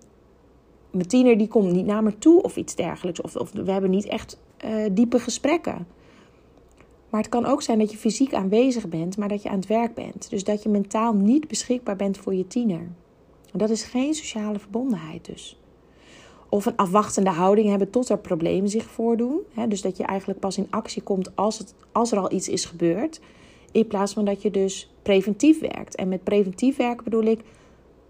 mijn 0.91 1.09
tiener 1.09 1.39
die 1.39 1.49
komt 1.49 1.73
niet 1.73 1.87
naar 1.87 2.03
me 2.03 2.19
toe 2.19 2.43
of 2.43 2.57
iets 2.57 2.75
dergelijks. 2.75 3.21
Of, 3.21 3.37
of 3.37 3.53
we 3.53 3.73
hebben 3.73 3.91
niet 3.91 4.07
echt 4.07 4.39
uh, 4.65 4.85
diepe 4.93 5.19
gesprekken. 5.19 5.87
Maar 7.11 7.21
het 7.21 7.31
kan 7.31 7.47
ook 7.47 7.63
zijn 7.63 7.79
dat 7.79 7.91
je 7.91 7.97
fysiek 7.97 8.35
aanwezig 8.35 8.89
bent, 8.89 9.17
maar 9.17 9.29
dat 9.29 9.43
je 9.43 9.49
aan 9.49 9.57
het 9.57 9.67
werk 9.67 9.95
bent. 9.95 10.31
Dus 10.31 10.45
dat 10.45 10.63
je 10.63 10.69
mentaal 10.69 11.15
niet 11.15 11.49
beschikbaar 11.49 11.97
bent 11.97 12.19
voor 12.19 12.35
je 12.35 12.47
tiener. 12.47 12.89
Dat 13.53 13.71
is 13.71 13.83
geen 13.83 14.15
sociale 14.15 14.59
verbondenheid 14.59 15.25
dus. 15.25 15.61
Of 16.49 16.67
een 16.67 16.77
afwachtende 16.77 17.31
houding 17.31 17.69
hebben 17.69 17.91
tot 17.91 18.09
er 18.09 18.19
problemen 18.19 18.69
zich 18.69 18.85
voordoen. 18.85 19.41
Dus 19.69 19.83
dat 19.83 19.97
je 19.97 20.05
eigenlijk 20.05 20.41
pas 20.41 20.59
in 20.59 20.67
actie 20.71 21.03
komt 21.03 21.37
als, 21.37 21.59
het, 21.59 21.75
als 21.93 22.13
er 22.13 22.19
al 22.19 22.33
iets 22.33 22.49
is 22.49 22.65
gebeurd. 22.65 23.21
In 23.73 23.87
plaats 23.87 24.13
van 24.13 24.25
dat 24.25 24.43
je 24.43 24.51
dus 24.51 24.93
preventief 25.03 25.61
werkt. 25.61 25.95
En 25.95 26.09
met 26.09 26.25
preventief 26.25 26.77
werken 26.77 27.05
bedoel 27.05 27.23
ik, 27.23 27.41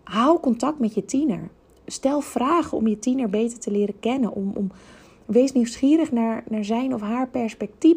hou 0.04 0.40
contact 0.40 0.78
met 0.78 0.94
je 0.94 1.04
tiener. 1.04 1.50
Stel 1.86 2.20
vragen 2.20 2.76
om 2.76 2.86
je 2.86 2.98
tiener 2.98 3.30
beter 3.30 3.58
te 3.58 3.70
leren 3.70 3.98
kennen. 4.00 4.32
Om, 4.32 4.52
om, 4.54 4.70
wees 5.26 5.52
nieuwsgierig 5.52 6.12
naar, 6.12 6.44
naar 6.48 6.64
zijn 6.64 6.94
of 6.94 7.00
haar 7.00 7.28
perspectief, 7.28 7.96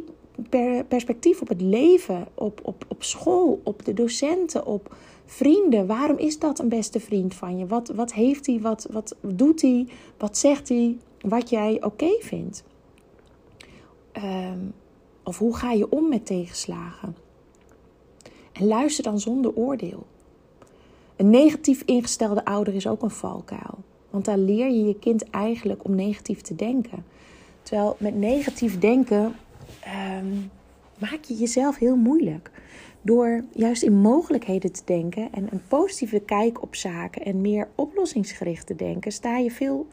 perspectief 0.87 1.41
op 1.41 1.47
het 1.47 1.61
leven, 1.61 2.27
op, 2.33 2.59
op, 2.63 2.85
op 2.87 3.03
school, 3.03 3.61
op 3.63 3.85
de 3.85 3.93
docenten, 3.93 4.65
op 4.65 4.95
vrienden. 5.25 5.87
Waarom 5.87 6.17
is 6.17 6.39
dat 6.39 6.59
een 6.59 6.69
beste 6.69 6.99
vriend 6.99 7.33
van 7.33 7.57
je? 7.57 7.65
Wat, 7.65 7.87
wat 7.87 8.13
heeft 8.13 8.45
hij? 8.45 8.59
Wat, 8.61 8.87
wat 8.91 9.15
doet 9.21 9.61
hij? 9.61 9.87
Wat 10.17 10.37
zegt 10.37 10.69
hij? 10.69 10.97
Wat 11.21 11.49
jij 11.49 11.83
oké 11.83 12.17
vindt? 12.19 12.63
Ehm, 14.11 14.59
of 15.23 15.37
hoe 15.37 15.55
ga 15.55 15.71
je 15.71 15.89
om 15.89 16.09
met 16.09 16.25
tegenslagen? 16.25 17.15
En 18.51 18.67
luister 18.67 19.03
dan 19.03 19.19
zonder 19.19 19.55
oordeel. 19.55 20.05
Een 21.15 21.29
negatief 21.29 21.81
ingestelde 21.85 22.45
ouder 22.45 22.73
is 22.73 22.87
ook 22.87 23.01
een 23.01 23.09
valkuil. 23.09 23.77
Want 24.09 24.25
daar 24.25 24.37
leer 24.37 24.69
je 24.69 24.83
je 24.83 24.99
kind 24.99 25.29
eigenlijk 25.29 25.83
om 25.83 25.95
negatief 25.95 26.41
te 26.41 26.55
denken. 26.55 27.05
Terwijl 27.61 27.95
met 27.99 28.15
negatief 28.15 28.79
denken 28.79 29.35
Ehm, 29.79 30.33
maak 30.99 31.23
je 31.23 31.35
jezelf 31.35 31.77
heel 31.77 31.95
moeilijk. 31.95 32.51
Door 33.01 33.43
juist 33.53 33.83
in 33.83 33.97
mogelijkheden 33.97 34.71
te 34.71 34.81
denken 34.85 35.27
en 35.31 35.47
een 35.51 35.61
positieve 35.67 36.19
kijk 36.19 36.61
op 36.61 36.75
zaken 36.75 37.25
en 37.25 37.41
meer 37.41 37.67
oplossingsgericht 37.75 38.67
te 38.67 38.75
denken, 38.75 39.11
sta 39.11 39.37
je 39.37 39.51
veel 39.51 39.87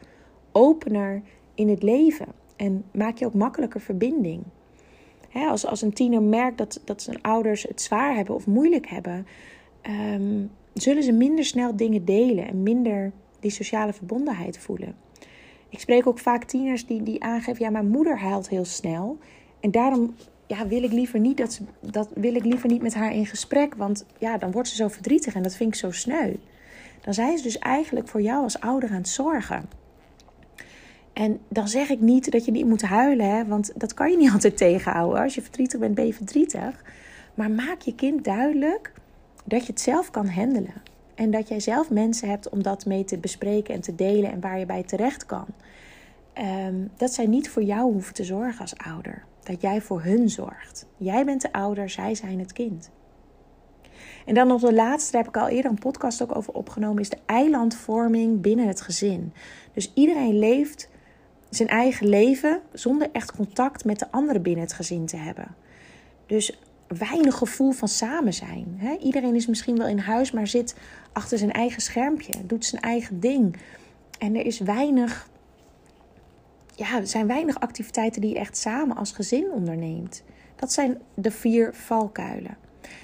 opener 0.51 1.21
in 1.55 1.69
het 1.69 1.83
leven 1.83 2.27
en 2.55 2.83
maak 2.93 3.17
je 3.17 3.25
ook 3.25 3.33
makkelijker 3.33 3.81
verbinding. 3.81 4.43
als, 5.33 5.65
als 5.65 5.81
een 5.81 5.93
tiener 5.93 6.21
merkt 6.21 6.57
dat, 6.57 6.81
dat 6.85 7.01
zijn 7.01 7.21
ouders 7.21 7.63
het 7.63 7.81
zwaar 7.81 8.15
hebben 8.15 8.35
of 8.35 8.47
moeilijk 8.47 8.87
hebben, 8.87 9.27
ehm, 9.81 10.45
zullen 10.73 11.03
ze 11.03 11.11
minder 11.11 11.45
snel 11.45 11.75
dingen 11.75 12.05
delen 12.05 12.47
en 12.47 12.63
minder 12.63 13.11
die 13.39 13.51
sociale 13.51 13.93
verbondenheid 13.93 14.57
voelen. 14.57 14.95
Ik 15.69 15.79
spreek 15.79 16.07
ook 16.07 16.19
vaak 16.19 16.43
tieners 16.43 16.85
die, 16.85 17.03
die 17.03 17.23
aangeven: 17.23 17.65
ja, 17.65 17.71
mijn 17.71 17.89
moeder 17.89 18.19
huilt 18.19 18.49
heel 18.49 18.65
snel. 18.65 19.17
En 19.61 19.71
daarom 19.71 20.15
ja, 20.47 20.67
wil 20.67 20.83
ik 20.83 20.91
liever 20.91 21.19
niet 21.19 21.37
dat, 21.37 21.53
ze, 21.53 21.63
dat 21.79 22.09
wil 22.15 22.35
ik 22.35 22.43
liever 22.43 22.69
niet 22.69 22.81
met 22.81 22.93
haar 22.93 23.13
in 23.13 23.25
gesprek. 23.25 23.75
Want 23.75 24.05
ja, 24.17 24.37
dan 24.37 24.51
wordt 24.51 24.67
ze 24.67 24.75
zo 24.75 24.87
verdrietig 24.87 25.33
en 25.33 25.43
dat 25.43 25.55
vind 25.55 25.73
ik 25.73 25.79
zo 25.79 25.91
sneu. 25.91 26.33
Dan 27.01 27.13
zijn 27.13 27.37
ze 27.37 27.43
dus 27.43 27.59
eigenlijk 27.59 28.07
voor 28.07 28.21
jou 28.21 28.43
als 28.43 28.59
ouder 28.59 28.89
aan 28.89 28.95
het 28.95 29.07
zorgen. 29.07 29.69
En 31.13 31.39
dan 31.47 31.67
zeg 31.67 31.89
ik 31.89 31.99
niet 31.99 32.31
dat 32.31 32.45
je 32.45 32.51
niet 32.51 32.65
moet 32.65 32.81
huilen, 32.81 33.29
hè, 33.29 33.45
want 33.45 33.71
dat 33.75 33.93
kan 33.93 34.11
je 34.11 34.17
niet 34.17 34.31
altijd 34.37 34.57
tegenhouden. 34.57 35.21
Als 35.21 35.35
je 35.35 35.41
verdrietig 35.41 35.79
bent, 35.79 35.95
ben 35.95 36.05
je 36.05 36.13
verdrietig. 36.13 36.83
Maar 37.33 37.51
maak 37.51 37.81
je 37.81 37.95
kind 37.95 38.23
duidelijk 38.23 38.93
dat 39.45 39.65
je 39.65 39.71
het 39.71 39.81
zelf 39.81 40.11
kan 40.11 40.27
handelen. 40.27 40.81
En 41.15 41.31
dat 41.31 41.47
jij 41.47 41.59
zelf 41.59 41.89
mensen 41.89 42.29
hebt 42.29 42.49
om 42.49 42.63
dat 42.63 42.85
mee 42.85 43.03
te 43.03 43.17
bespreken 43.17 43.73
en 43.73 43.81
te 43.81 43.95
delen 43.95 44.31
en 44.31 44.39
waar 44.39 44.59
je 44.59 44.65
bij 44.65 44.83
terecht 44.83 45.25
kan. 45.25 45.45
Ehm, 46.33 46.75
dat 46.97 47.13
zij 47.13 47.25
niet 47.25 47.49
voor 47.49 47.63
jou 47.63 47.91
hoeven 47.91 48.13
te 48.13 48.23
zorgen 48.23 48.61
als 48.61 48.77
ouder. 48.77 49.23
Dat 49.43 49.61
jij 49.61 49.81
voor 49.81 50.01
hun 50.01 50.29
zorgt. 50.29 50.85
Jij 50.97 51.25
bent 51.25 51.41
de 51.41 51.53
ouder, 51.53 51.89
zij 51.89 52.15
zijn 52.15 52.39
het 52.39 52.53
kind. 52.53 52.91
En 54.25 54.33
dan 54.33 54.47
nog 54.47 54.61
de 54.61 54.73
laatste, 54.73 55.11
daar 55.11 55.21
heb 55.23 55.35
ik 55.35 55.41
al 55.41 55.47
eerder 55.47 55.71
een 55.71 55.79
podcast 55.79 56.21
ook 56.21 56.35
over 56.35 56.53
opgenomen, 56.53 57.01
is 57.01 57.09
de 57.09 57.17
eilandvorming 57.25 58.41
binnen 58.41 58.67
het 58.67 58.81
gezin. 58.81 59.33
Dus 59.73 59.91
iedereen 59.93 60.39
leeft 60.39 60.89
zijn 61.49 61.69
eigen 61.69 62.07
leven 62.07 62.61
zonder 62.73 63.09
echt 63.11 63.35
contact 63.35 63.85
met 63.85 63.99
de 63.99 64.11
anderen 64.11 64.41
binnen 64.41 64.63
het 64.63 64.73
gezin 64.73 65.05
te 65.05 65.17
hebben. 65.17 65.55
Dus 66.25 66.59
weinig 66.87 67.37
gevoel 67.37 67.71
van 67.71 67.87
samen 67.87 68.33
zijn. 68.33 68.79
Iedereen 69.01 69.35
is 69.35 69.47
misschien 69.47 69.77
wel 69.77 69.87
in 69.87 69.99
huis, 69.99 70.31
maar 70.31 70.47
zit 70.47 70.75
achter 71.11 71.37
zijn 71.37 71.51
eigen 71.51 71.81
schermpje, 71.81 72.33
doet 72.45 72.65
zijn 72.65 72.81
eigen 72.81 73.19
ding. 73.19 73.57
En 74.19 74.35
er 74.35 74.45
is 74.45 74.59
weinig 74.59 75.29
ja, 76.75 76.97
er 76.97 77.07
zijn 77.07 77.27
weinig 77.27 77.59
activiteiten 77.59 78.21
die 78.21 78.33
je 78.33 78.39
echt 78.39 78.57
samen 78.57 78.97
als 78.97 79.11
gezin 79.11 79.51
onderneemt. 79.51 80.23
Dat 80.55 80.71
zijn 80.71 80.97
de 81.13 81.31
vier 81.31 81.73
valkuilen. 81.73 82.57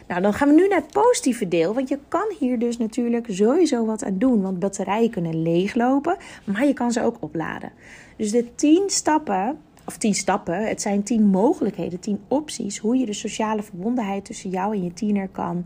Nou, 0.08 0.22
dan 0.22 0.34
gaan 0.34 0.48
we 0.48 0.54
nu 0.54 0.68
naar 0.68 0.82
het 0.82 0.92
positieve 0.92 1.48
deel. 1.48 1.74
Want 1.74 1.90
je 1.90 2.00
kan 2.08 2.36
hier 2.40 2.60
dus 2.60 2.78
natuurlijk 2.78 3.28
sowieso 3.30 3.86
wat 3.86 4.04
aan 4.04 4.18
doen. 4.18 4.42
Want 4.42 4.60
batterijen 4.60 5.10
kunnen 5.10 5.42
leeglopen, 5.42 6.18
maar 6.44 6.66
je 6.66 6.74
kan 6.74 6.92
ze 6.92 7.04
ook 7.04 7.18
opladen. 7.20 7.72
Dus 8.18 8.32
de 8.32 8.56
tien 8.56 8.84
stappen, 8.88 9.58
of 9.86 9.98
tien 9.98 10.16
stappen, 10.16 10.68
het 10.68 10.82
zijn 10.82 11.04
tien 11.04 11.24
mogelijkheden, 11.24 12.00
tien 12.00 12.20
opties. 12.28 12.78
Hoe 12.78 12.98
je 12.98 13.06
de 13.06 13.14
sociale 13.14 13.64
verbondenheid 13.64 14.26
tussen 14.26 14.50
jou 14.50 14.74
en 14.76 14.84
je 14.84 14.94
tiener 14.94 15.28
kan 15.28 15.66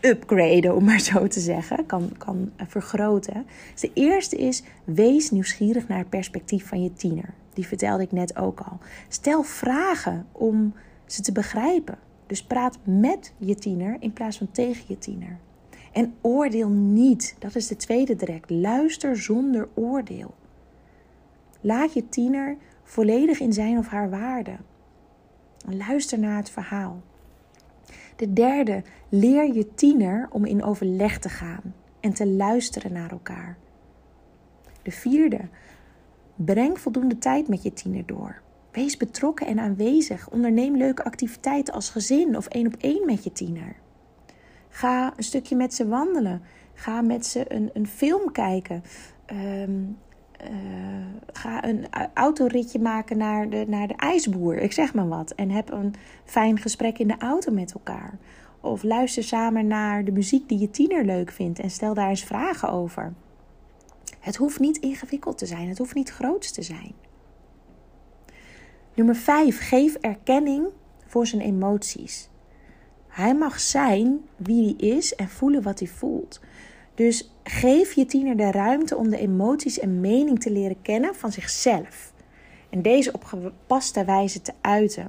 upgraden, 0.00 0.74
om 0.74 0.84
maar 0.84 1.00
zo 1.00 1.26
te 1.26 1.40
zeggen, 1.40 1.86
kan, 1.86 2.12
kan 2.18 2.52
vergroten. 2.66 3.46
Dus 3.72 3.80
de 3.80 3.90
eerste 3.94 4.36
is, 4.36 4.62
wees 4.84 5.30
nieuwsgierig 5.30 5.88
naar 5.88 5.98
het 5.98 6.08
perspectief 6.08 6.68
van 6.68 6.82
je 6.82 6.92
tiener. 6.92 7.34
Die 7.54 7.66
vertelde 7.66 8.02
ik 8.02 8.12
net 8.12 8.36
ook 8.36 8.60
al. 8.60 8.78
Stel 9.08 9.42
vragen 9.42 10.26
om 10.32 10.74
ze 11.06 11.22
te 11.22 11.32
begrijpen. 11.32 11.98
Dus 12.26 12.44
praat 12.44 12.78
met 12.84 13.32
je 13.38 13.54
tiener 13.54 13.96
in 14.00 14.12
plaats 14.12 14.38
van 14.38 14.50
tegen 14.50 14.84
je 14.88 14.98
tiener. 14.98 15.38
En 15.92 16.14
oordeel 16.20 16.68
niet. 16.68 17.36
Dat 17.38 17.54
is 17.54 17.66
de 17.66 17.76
tweede 17.76 18.16
direct. 18.16 18.50
Luister 18.50 19.16
zonder 19.16 19.68
oordeel. 19.74 20.34
Laat 21.60 21.92
je 21.92 22.08
tiener 22.08 22.56
volledig 22.82 23.40
in 23.40 23.52
zijn 23.52 23.78
of 23.78 23.88
haar 23.88 24.10
waarde. 24.10 24.56
Luister 25.68 26.18
naar 26.18 26.36
het 26.36 26.50
verhaal. 26.50 27.02
De 28.16 28.32
derde, 28.32 28.82
leer 29.08 29.54
je 29.54 29.74
tiener 29.74 30.28
om 30.30 30.44
in 30.44 30.62
overleg 30.62 31.18
te 31.18 31.28
gaan 31.28 31.74
en 32.00 32.12
te 32.12 32.26
luisteren 32.26 32.92
naar 32.92 33.10
elkaar. 33.10 33.56
De 34.82 34.90
vierde, 34.90 35.40
breng 36.34 36.80
voldoende 36.80 37.18
tijd 37.18 37.48
met 37.48 37.62
je 37.62 37.72
tiener 37.72 38.06
door. 38.06 38.40
Wees 38.70 38.96
betrokken 38.96 39.46
en 39.46 39.58
aanwezig. 39.58 40.30
Onderneem 40.30 40.76
leuke 40.76 41.04
activiteiten 41.04 41.74
als 41.74 41.90
gezin 41.90 42.36
of 42.36 42.46
één 42.46 42.66
op 42.66 42.76
één 42.76 43.06
met 43.06 43.24
je 43.24 43.32
tiener. 43.32 43.76
Ga 44.68 45.12
een 45.16 45.24
stukje 45.24 45.56
met 45.56 45.74
ze 45.74 45.88
wandelen. 45.88 46.42
Ga 46.74 47.00
met 47.00 47.26
ze 47.26 47.52
een, 47.52 47.70
een 47.72 47.86
film 47.86 48.32
kijken. 48.32 48.82
Ehm, 49.26 49.82
eh, 50.38 50.50
ga 51.32 51.64
een 51.64 51.86
autoritje 52.14 52.78
maken 52.78 53.18
naar 53.18 53.48
de, 53.48 53.64
naar 53.68 53.88
de 53.88 53.96
ijsboer. 53.96 54.56
Ik 54.56 54.72
zeg 54.72 54.94
maar 54.94 55.08
wat. 55.08 55.30
En 55.30 55.50
heb 55.50 55.72
een 55.72 55.94
fijn 56.24 56.58
gesprek 56.58 56.98
in 56.98 57.08
de 57.08 57.18
auto 57.18 57.52
met 57.52 57.72
elkaar. 57.72 58.18
Of 58.60 58.82
luister 58.82 59.22
samen 59.22 59.66
naar 59.66 60.04
de 60.04 60.12
muziek 60.12 60.48
die 60.48 60.58
je 60.58 60.70
tiener 60.70 61.04
leuk 61.04 61.30
vindt 61.30 61.58
en 61.58 61.70
stel 61.70 61.94
daar 61.94 62.08
eens 62.08 62.24
vragen 62.24 62.70
over. 62.70 63.12
Het 64.20 64.36
hoeft 64.36 64.60
niet 64.60 64.76
ingewikkeld 64.76 65.38
te 65.38 65.46
zijn. 65.46 65.68
Het 65.68 65.78
hoeft 65.78 65.94
niet 65.94 66.10
groots 66.10 66.52
te 66.52 66.62
zijn. 66.62 66.92
Nummer 68.94 69.16
5. 69.16 69.68
Geef 69.68 69.94
erkenning 69.94 70.66
voor 71.06 71.26
zijn 71.26 71.42
emoties. 71.42 72.28
Hij 73.08 73.34
mag 73.34 73.60
zijn 73.60 74.20
wie 74.36 74.64
hij 74.64 74.88
is 74.88 75.14
en 75.14 75.28
voelen 75.28 75.62
wat 75.62 75.78
hij 75.78 75.88
voelt. 75.88 76.40
Dus 76.96 77.30
geef 77.42 77.92
je 77.92 78.06
tiener 78.06 78.36
de 78.36 78.50
ruimte 78.50 78.96
om 78.96 79.10
de 79.10 79.18
emoties 79.18 79.78
en 79.78 80.00
mening 80.00 80.40
te 80.40 80.50
leren 80.50 80.82
kennen 80.82 81.14
van 81.14 81.32
zichzelf. 81.32 82.12
En 82.70 82.82
deze 82.82 83.12
op 83.12 83.24
gepaste 83.24 84.04
wijze 84.04 84.42
te 84.42 84.52
uiten. 84.60 85.08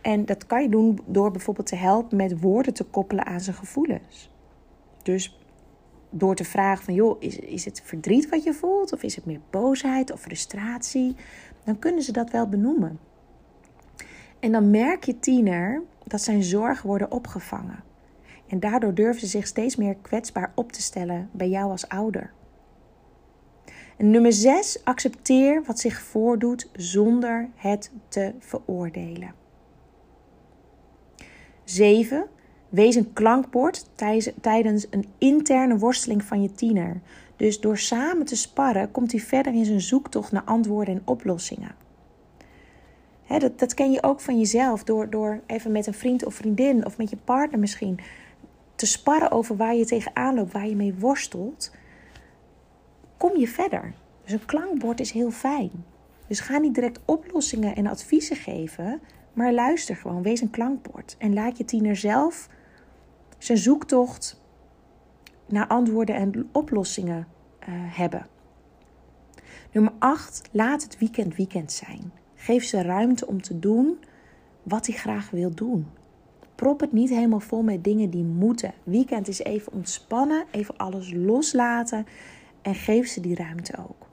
En 0.00 0.24
dat 0.24 0.46
kan 0.46 0.62
je 0.62 0.68
doen 0.68 0.98
door 1.06 1.30
bijvoorbeeld 1.30 1.66
te 1.66 1.76
helpen 1.76 2.16
met 2.16 2.40
woorden 2.40 2.74
te 2.74 2.84
koppelen 2.84 3.26
aan 3.26 3.40
zijn 3.40 3.56
gevoelens. 3.56 4.30
Dus 5.02 5.38
door 6.10 6.34
te 6.34 6.44
vragen 6.44 6.84
van, 6.84 6.94
joh, 6.94 7.16
is, 7.22 7.38
is 7.38 7.64
het 7.64 7.82
verdriet 7.84 8.28
wat 8.28 8.42
je 8.42 8.54
voelt? 8.54 8.92
Of 8.92 9.02
is 9.02 9.16
het 9.16 9.26
meer 9.26 9.40
boosheid 9.50 10.12
of 10.12 10.20
frustratie? 10.20 11.16
Dan 11.64 11.78
kunnen 11.78 12.02
ze 12.02 12.12
dat 12.12 12.30
wel 12.30 12.48
benoemen. 12.48 12.98
En 14.40 14.52
dan 14.52 14.70
merk 14.70 15.04
je 15.04 15.18
tiener 15.18 15.82
dat 16.04 16.20
zijn 16.20 16.42
zorgen 16.42 16.86
worden 16.86 17.10
opgevangen. 17.10 17.87
En 18.48 18.60
daardoor 18.60 18.94
durven 18.94 19.20
ze 19.20 19.26
zich 19.26 19.46
steeds 19.46 19.76
meer 19.76 19.96
kwetsbaar 20.02 20.52
op 20.54 20.72
te 20.72 20.82
stellen 20.82 21.28
bij 21.32 21.48
jou 21.48 21.70
als 21.70 21.88
ouder. 21.88 22.32
Nummer 23.98 24.32
6, 24.32 24.84
accepteer 24.84 25.62
wat 25.66 25.78
zich 25.78 26.00
voordoet 26.00 26.70
zonder 26.72 27.48
het 27.54 27.92
te 28.08 28.34
veroordelen. 28.38 29.34
7. 31.64 32.26
Wees 32.68 32.94
een 32.94 33.12
klankbord 33.12 33.90
tijdens 34.40 34.86
een 34.90 35.06
interne 35.18 35.78
worsteling 35.78 36.24
van 36.24 36.42
je 36.42 36.52
tiener. 36.52 37.00
Dus 37.36 37.60
door 37.60 37.78
samen 37.78 38.26
te 38.26 38.36
sparren 38.36 38.90
komt 38.90 39.12
hij 39.12 39.20
verder 39.20 39.54
in 39.54 39.64
zijn 39.64 39.80
zoektocht 39.80 40.32
naar 40.32 40.44
antwoorden 40.44 40.94
en 40.94 41.02
oplossingen 41.04 41.74
dat, 43.28 43.58
dat 43.58 43.74
ken 43.74 43.90
je 43.90 44.02
ook 44.02 44.20
van 44.20 44.38
jezelf 44.38 44.84
door, 44.84 45.10
door 45.10 45.40
even 45.46 45.72
met 45.72 45.86
een 45.86 45.94
vriend 45.94 46.24
of 46.24 46.34
vriendin 46.34 46.86
of 46.86 46.98
met 46.98 47.10
je 47.10 47.16
partner 47.24 47.58
misschien 47.58 47.98
te 48.78 48.86
sparren 48.86 49.30
over 49.30 49.56
waar 49.56 49.74
je 49.74 49.84
tegenaan 49.84 50.34
loopt, 50.34 50.52
waar 50.52 50.68
je 50.68 50.76
mee 50.76 50.94
worstelt. 50.94 51.72
Kom 53.16 53.36
je 53.36 53.48
verder. 53.48 53.94
Dus 54.22 54.32
een 54.32 54.44
klankbord 54.44 55.00
is 55.00 55.10
heel 55.10 55.30
fijn. 55.30 55.70
Dus 56.26 56.40
ga 56.40 56.58
niet 56.58 56.74
direct 56.74 57.00
oplossingen 57.04 57.76
en 57.76 57.86
adviezen 57.86 58.36
geven, 58.36 59.00
maar 59.32 59.52
luister 59.52 59.96
gewoon. 59.96 60.22
Wees 60.22 60.40
een 60.40 60.50
klankbord. 60.50 61.16
En 61.18 61.34
laat 61.34 61.58
je 61.58 61.64
tiener 61.64 61.96
zelf 61.96 62.48
zijn 63.38 63.58
zoektocht 63.58 64.42
naar 65.46 65.66
antwoorden 65.66 66.14
en 66.14 66.48
oplossingen 66.52 67.26
uh, 67.60 67.66
hebben. 67.68 68.26
Nummer 69.72 69.92
8. 69.98 70.48
Laat 70.52 70.82
het 70.82 70.98
weekend 70.98 71.36
weekend 71.36 71.72
zijn. 71.72 72.12
Geef 72.34 72.64
ze 72.64 72.82
ruimte 72.82 73.26
om 73.26 73.42
te 73.42 73.58
doen 73.58 73.98
wat 74.62 74.86
hij 74.86 74.96
graag 74.96 75.30
wil 75.30 75.54
doen. 75.54 75.86
Prop 76.58 76.80
het 76.80 76.92
niet 76.92 77.10
helemaal 77.10 77.40
vol 77.40 77.62
met 77.62 77.84
dingen 77.84 78.10
die 78.10 78.24
moeten. 78.24 78.74
Weekend 78.82 79.28
is 79.28 79.38
even 79.38 79.72
ontspannen, 79.72 80.44
even 80.50 80.76
alles 80.76 81.12
loslaten 81.14 82.06
en 82.62 82.74
geef 82.74 83.08
ze 83.08 83.20
die 83.20 83.34
ruimte 83.34 83.72
ook. 83.78 84.06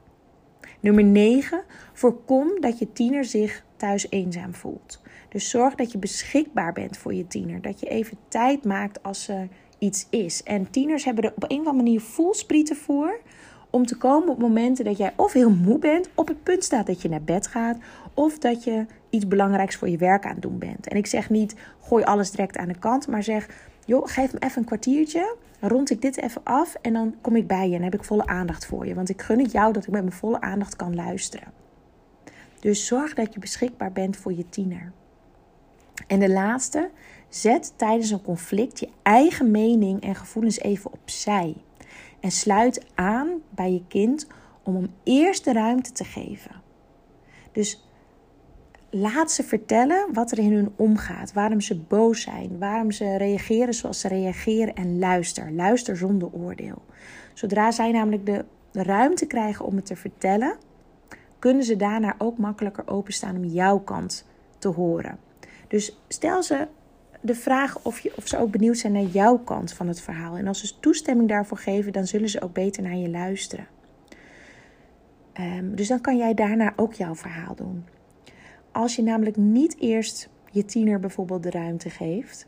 Nummer 0.79 1.03
9. 1.03 1.63
Voorkom 1.93 2.61
dat 2.61 2.79
je 2.79 2.91
tiener 2.93 3.25
zich 3.25 3.63
thuis 3.75 4.07
eenzaam 4.09 4.53
voelt. 4.53 5.01
Dus 5.29 5.49
zorg 5.49 5.75
dat 5.75 5.91
je 5.91 5.97
beschikbaar 5.97 6.73
bent 6.73 6.97
voor 6.97 7.13
je 7.13 7.27
tiener. 7.27 7.61
Dat 7.61 7.79
je 7.79 7.87
even 7.87 8.17
tijd 8.27 8.65
maakt 8.65 9.03
als 9.03 9.27
er 9.27 9.47
iets 9.79 10.07
is. 10.09 10.43
En 10.43 10.69
tieners 10.69 11.05
hebben 11.05 11.23
er 11.23 11.33
op 11.35 11.43
een 11.43 11.59
of 11.59 11.67
andere 11.67 11.75
manier 11.75 12.01
voelsprieten 12.01 12.75
voor 12.75 13.19
om 13.75 13.85
te 13.85 13.97
komen 13.97 14.29
op 14.29 14.39
momenten 14.39 14.85
dat 14.85 14.97
jij 14.97 15.13
of 15.15 15.33
heel 15.33 15.49
moe 15.49 15.79
bent, 15.79 16.09
op 16.13 16.27
het 16.27 16.43
punt 16.43 16.63
staat 16.63 16.87
dat 16.87 17.01
je 17.01 17.09
naar 17.09 17.21
bed 17.21 17.47
gaat, 17.47 17.77
of 18.13 18.37
dat 18.37 18.63
je 18.63 18.85
iets 19.09 19.27
belangrijks 19.27 19.75
voor 19.75 19.89
je 19.89 19.97
werk 19.97 20.25
aan 20.25 20.31
het 20.31 20.41
doen 20.41 20.57
bent. 20.57 20.87
En 20.87 20.97
ik 20.97 21.05
zeg 21.05 21.29
niet, 21.29 21.55
gooi 21.81 22.03
alles 22.03 22.31
direct 22.31 22.57
aan 22.57 22.67
de 22.67 22.79
kant, 22.79 23.07
maar 23.07 23.23
zeg, 23.23 23.49
joh, 23.85 24.07
geef 24.07 24.33
me 24.33 24.39
even 24.39 24.57
een 24.57 24.65
kwartiertje, 24.65 25.35
rond 25.59 25.89
ik 25.89 26.01
dit 26.01 26.17
even 26.17 26.41
af 26.43 26.75
en 26.81 26.93
dan 26.93 27.15
kom 27.21 27.35
ik 27.35 27.47
bij 27.47 27.69
je 27.69 27.75
en 27.75 27.83
heb 27.83 27.93
ik 27.93 28.03
volle 28.03 28.25
aandacht 28.25 28.65
voor 28.65 28.85
je. 28.85 28.93
Want 28.93 29.09
ik 29.09 29.21
gun 29.21 29.39
het 29.39 29.51
jou 29.51 29.73
dat 29.73 29.83
ik 29.83 29.91
met 29.91 30.01
mijn 30.01 30.15
volle 30.15 30.41
aandacht 30.41 30.75
kan 30.75 30.95
luisteren. 30.95 31.47
Dus 32.59 32.85
zorg 32.85 33.13
dat 33.13 33.33
je 33.33 33.39
beschikbaar 33.39 33.91
bent 33.91 34.17
voor 34.17 34.33
je 34.33 34.49
tiener. 34.49 34.91
En 36.07 36.19
de 36.19 36.29
laatste, 36.29 36.89
zet 37.29 37.73
tijdens 37.75 38.11
een 38.11 38.21
conflict 38.21 38.79
je 38.79 38.89
eigen 39.01 39.51
mening 39.51 40.01
en 40.01 40.15
gevoelens 40.15 40.59
even 40.59 40.91
opzij. 40.91 41.55
En 42.25 42.31
sluit 42.31 42.85
aan 42.95 43.29
bij 43.49 43.71
je 43.71 43.83
kind 43.87 44.27
om 44.63 44.75
hem 44.75 44.93
eerst 45.03 45.43
de 45.43 45.53
ruimte 45.53 45.91
te 45.91 46.03
geven. 46.03 46.61
Dus 47.51 47.89
laat 48.89 49.31
ze 49.31 49.43
vertellen 49.43 50.13
wat 50.13 50.31
er 50.31 50.39
in 50.39 50.53
hun 50.53 50.73
omgaat, 50.75 51.33
waarom 51.33 51.61
ze 51.61 51.79
boos 51.79 52.21
zijn, 52.21 52.59
waarom 52.59 52.91
ze 52.91 53.17
reageren 53.17 53.73
zoals 53.73 53.99
ze 53.99 54.07
reageren 54.07 54.75
en 54.75 54.99
luister. 54.99 55.51
Luister 55.51 55.97
zonder 55.97 56.31
oordeel. 56.31 56.81
Zodra 57.33 57.71
zij 57.71 57.91
namelijk 57.91 58.25
de 58.25 58.45
ruimte 58.71 59.25
krijgen 59.25 59.65
om 59.65 59.75
het 59.75 59.85
te 59.85 59.95
vertellen, 59.95 60.57
kunnen 61.39 61.63
ze 61.63 61.75
daarna 61.75 62.15
ook 62.17 62.37
makkelijker 62.37 62.87
openstaan 62.87 63.35
om 63.35 63.45
jouw 63.45 63.79
kant 63.79 64.27
te 64.57 64.67
horen. 64.67 65.19
Dus 65.67 65.99
stel 66.07 66.43
ze 66.43 66.67
de 67.25 67.35
vraag 67.35 67.79
of, 67.81 67.99
je, 67.99 68.13
of 68.15 68.27
ze 68.27 68.37
ook 68.37 68.51
benieuwd 68.51 68.77
zijn 68.77 68.93
naar 68.93 69.03
jouw 69.03 69.37
kant 69.37 69.73
van 69.73 69.87
het 69.87 70.01
verhaal. 70.01 70.37
En 70.37 70.47
als 70.47 70.59
ze 70.59 70.79
toestemming 70.79 71.29
daarvoor 71.29 71.57
geven, 71.57 71.93
dan 71.93 72.07
zullen 72.07 72.29
ze 72.29 72.41
ook 72.41 72.53
beter 72.53 72.83
naar 72.83 72.95
je 72.95 73.09
luisteren. 73.09 73.67
Ehm, 75.33 75.75
dus 75.75 75.87
dan 75.87 76.01
kan 76.01 76.17
jij 76.17 76.33
daarna 76.33 76.73
ook 76.75 76.93
jouw 76.93 77.15
verhaal 77.15 77.55
doen. 77.55 77.85
Als 78.71 78.95
je 78.95 79.03
namelijk 79.03 79.35
niet 79.35 79.79
eerst 79.79 80.29
je 80.51 80.65
tiener 80.65 80.99
bijvoorbeeld 80.99 81.43
de 81.43 81.49
ruimte 81.49 81.89
geeft, 81.89 82.47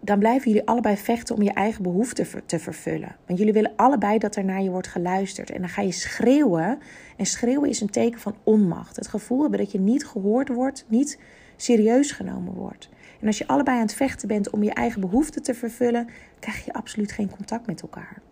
dan 0.00 0.18
blijven 0.18 0.50
jullie 0.50 0.66
allebei 0.66 0.96
vechten 0.96 1.34
om 1.34 1.42
je 1.42 1.52
eigen 1.52 1.82
behoeften 1.82 2.26
te 2.46 2.58
vervullen. 2.58 3.16
Want 3.26 3.38
jullie 3.38 3.54
willen 3.54 3.72
allebei 3.76 4.18
dat 4.18 4.36
er 4.36 4.44
naar 4.44 4.62
je 4.62 4.70
wordt 4.70 4.88
geluisterd. 4.88 5.50
En 5.50 5.60
dan 5.60 5.68
ga 5.68 5.82
je 5.82 5.92
schreeuwen. 5.92 6.78
En 7.16 7.26
schreeuwen 7.26 7.68
is 7.68 7.80
een 7.80 7.90
teken 7.90 8.20
van 8.20 8.36
onmacht. 8.42 8.96
Het 8.96 9.08
gevoel 9.08 9.40
hebben 9.40 9.58
dat 9.58 9.72
je 9.72 9.80
niet 9.80 10.06
gehoord 10.06 10.48
wordt, 10.48 10.84
niet 10.88 11.18
serieus 11.56 12.10
genomen 12.10 12.54
wordt. 12.54 12.88
En 13.20 13.26
als 13.26 13.38
je 13.38 13.46
allebei 13.46 13.76
aan 13.76 13.82
het 13.82 13.94
vechten 13.94 14.28
bent 14.28 14.50
om 14.50 14.62
je 14.62 14.72
eigen 14.72 15.00
behoeften 15.00 15.42
te 15.42 15.54
vervullen, 15.54 16.08
krijg 16.38 16.64
je 16.64 16.72
absoluut 16.72 17.12
geen 17.12 17.30
contact 17.30 17.66
met 17.66 17.82
elkaar. 17.82 18.22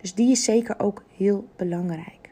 Dus 0.00 0.14
die 0.14 0.30
is 0.30 0.44
zeker 0.44 0.80
ook 0.80 1.04
heel 1.16 1.48
belangrijk. 1.56 2.22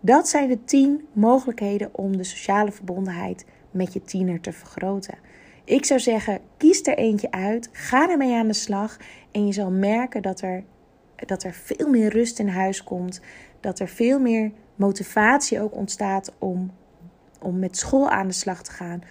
Dat 0.00 0.28
zijn 0.28 0.48
de 0.48 0.64
10 0.64 1.06
mogelijkheden 1.12 1.88
om 1.92 2.16
de 2.16 2.24
sociale 2.24 2.72
verbondenheid 2.72 3.44
met 3.70 3.92
je 3.92 4.02
tiener 4.02 4.40
te 4.40 4.52
vergroten. 4.52 5.18
Ik 5.64 5.84
zou 5.84 6.00
zeggen, 6.00 6.40
kies 6.56 6.86
er 6.86 6.96
eentje 6.96 7.30
uit, 7.30 7.68
ga 7.72 8.10
ermee 8.10 8.34
aan 8.34 8.46
de 8.46 8.52
slag 8.52 8.96
en 9.30 9.46
je 9.46 9.52
zal 9.52 9.70
merken 9.70 10.22
dat 10.22 10.40
er, 10.40 10.64
dat 11.26 11.42
er 11.42 11.52
veel 11.52 11.88
meer 11.88 12.08
rust 12.08 12.38
in 12.38 12.48
huis 12.48 12.84
komt, 12.84 13.20
dat 13.60 13.78
er 13.78 13.88
veel 13.88 14.20
meer 14.20 14.52
motivatie 14.74 15.60
ook 15.60 15.74
ontstaat 15.74 16.32
om, 16.38 16.70
om 17.40 17.58
met 17.58 17.76
school 17.76 18.08
aan 18.08 18.26
de 18.26 18.32
slag 18.32 18.62
te 18.62 18.70
gaan, 18.70 19.02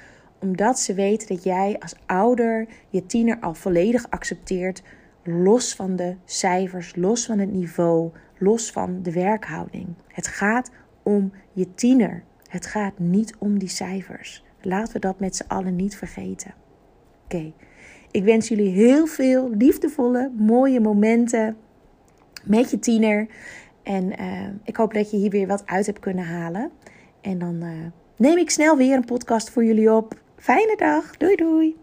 Omdat 0.44 0.80
ze 0.80 0.94
weten 0.94 1.28
dat 1.28 1.44
jij 1.44 1.76
als 1.80 1.96
ouder 2.06 2.68
je 2.90 3.06
tiener 3.06 3.38
al 3.40 3.54
volledig 3.54 4.10
accepteert, 4.10 4.84
los 5.24 5.76
van 5.76 5.96
de 5.96 6.16
cijfers, 6.26 6.96
los 6.96 7.26
van 7.26 7.40
het 7.40 7.52
niveau, 7.52 8.12
los 8.38 8.72
van 8.72 9.00
de 9.02 9.12
werkhouding. 9.12 9.88
Het 10.08 10.28
gaat 10.28 10.72
om 11.04 11.32
je 11.54 11.74
tiener. 11.74 12.24
Het 12.48 12.66
gaat 12.66 13.00
niet 13.00 13.36
om 13.38 13.60
die 13.60 13.70
cijfers. 13.70 14.44
Laten 14.62 14.94
we 14.94 15.00
dat 15.00 15.20
met 15.20 15.36
z'n 15.36 15.48
allen 15.48 15.76
niet 15.76 15.96
vergeten. 15.96 16.54
Oké, 17.24 17.54
ik 18.12 18.24
wens 18.24 18.48
jullie 18.48 18.72
heel 18.72 19.06
veel 19.06 19.50
liefdevolle, 19.50 20.32
mooie 20.38 20.80
momenten 20.80 21.58
met 22.44 22.72
je 22.72 22.80
tiener. 22.80 23.28
En 23.84 24.22
uh, 24.22 24.48
ik 24.64 24.76
hoop 24.76 24.94
dat 24.94 25.12
je 25.12 25.18
hier 25.18 25.30
weer 25.30 25.48
wat 25.48 25.66
uit 25.66 25.86
hebt 25.86 26.00
kunnen 26.00 26.26
halen. 26.26 26.72
En 27.22 27.40
dan 27.40 27.56
uh, 27.64 27.70
neem 28.18 28.38
ik 28.38 28.50
snel 28.50 28.78
weer 28.78 28.96
een 28.96 29.06
podcast 29.06 29.50
voor 29.50 29.66
jullie 29.66 29.92
op. 29.92 30.22
Fijne 30.44 30.76
dag. 30.76 31.18
Doei 31.18 31.36
doei. 31.36 31.83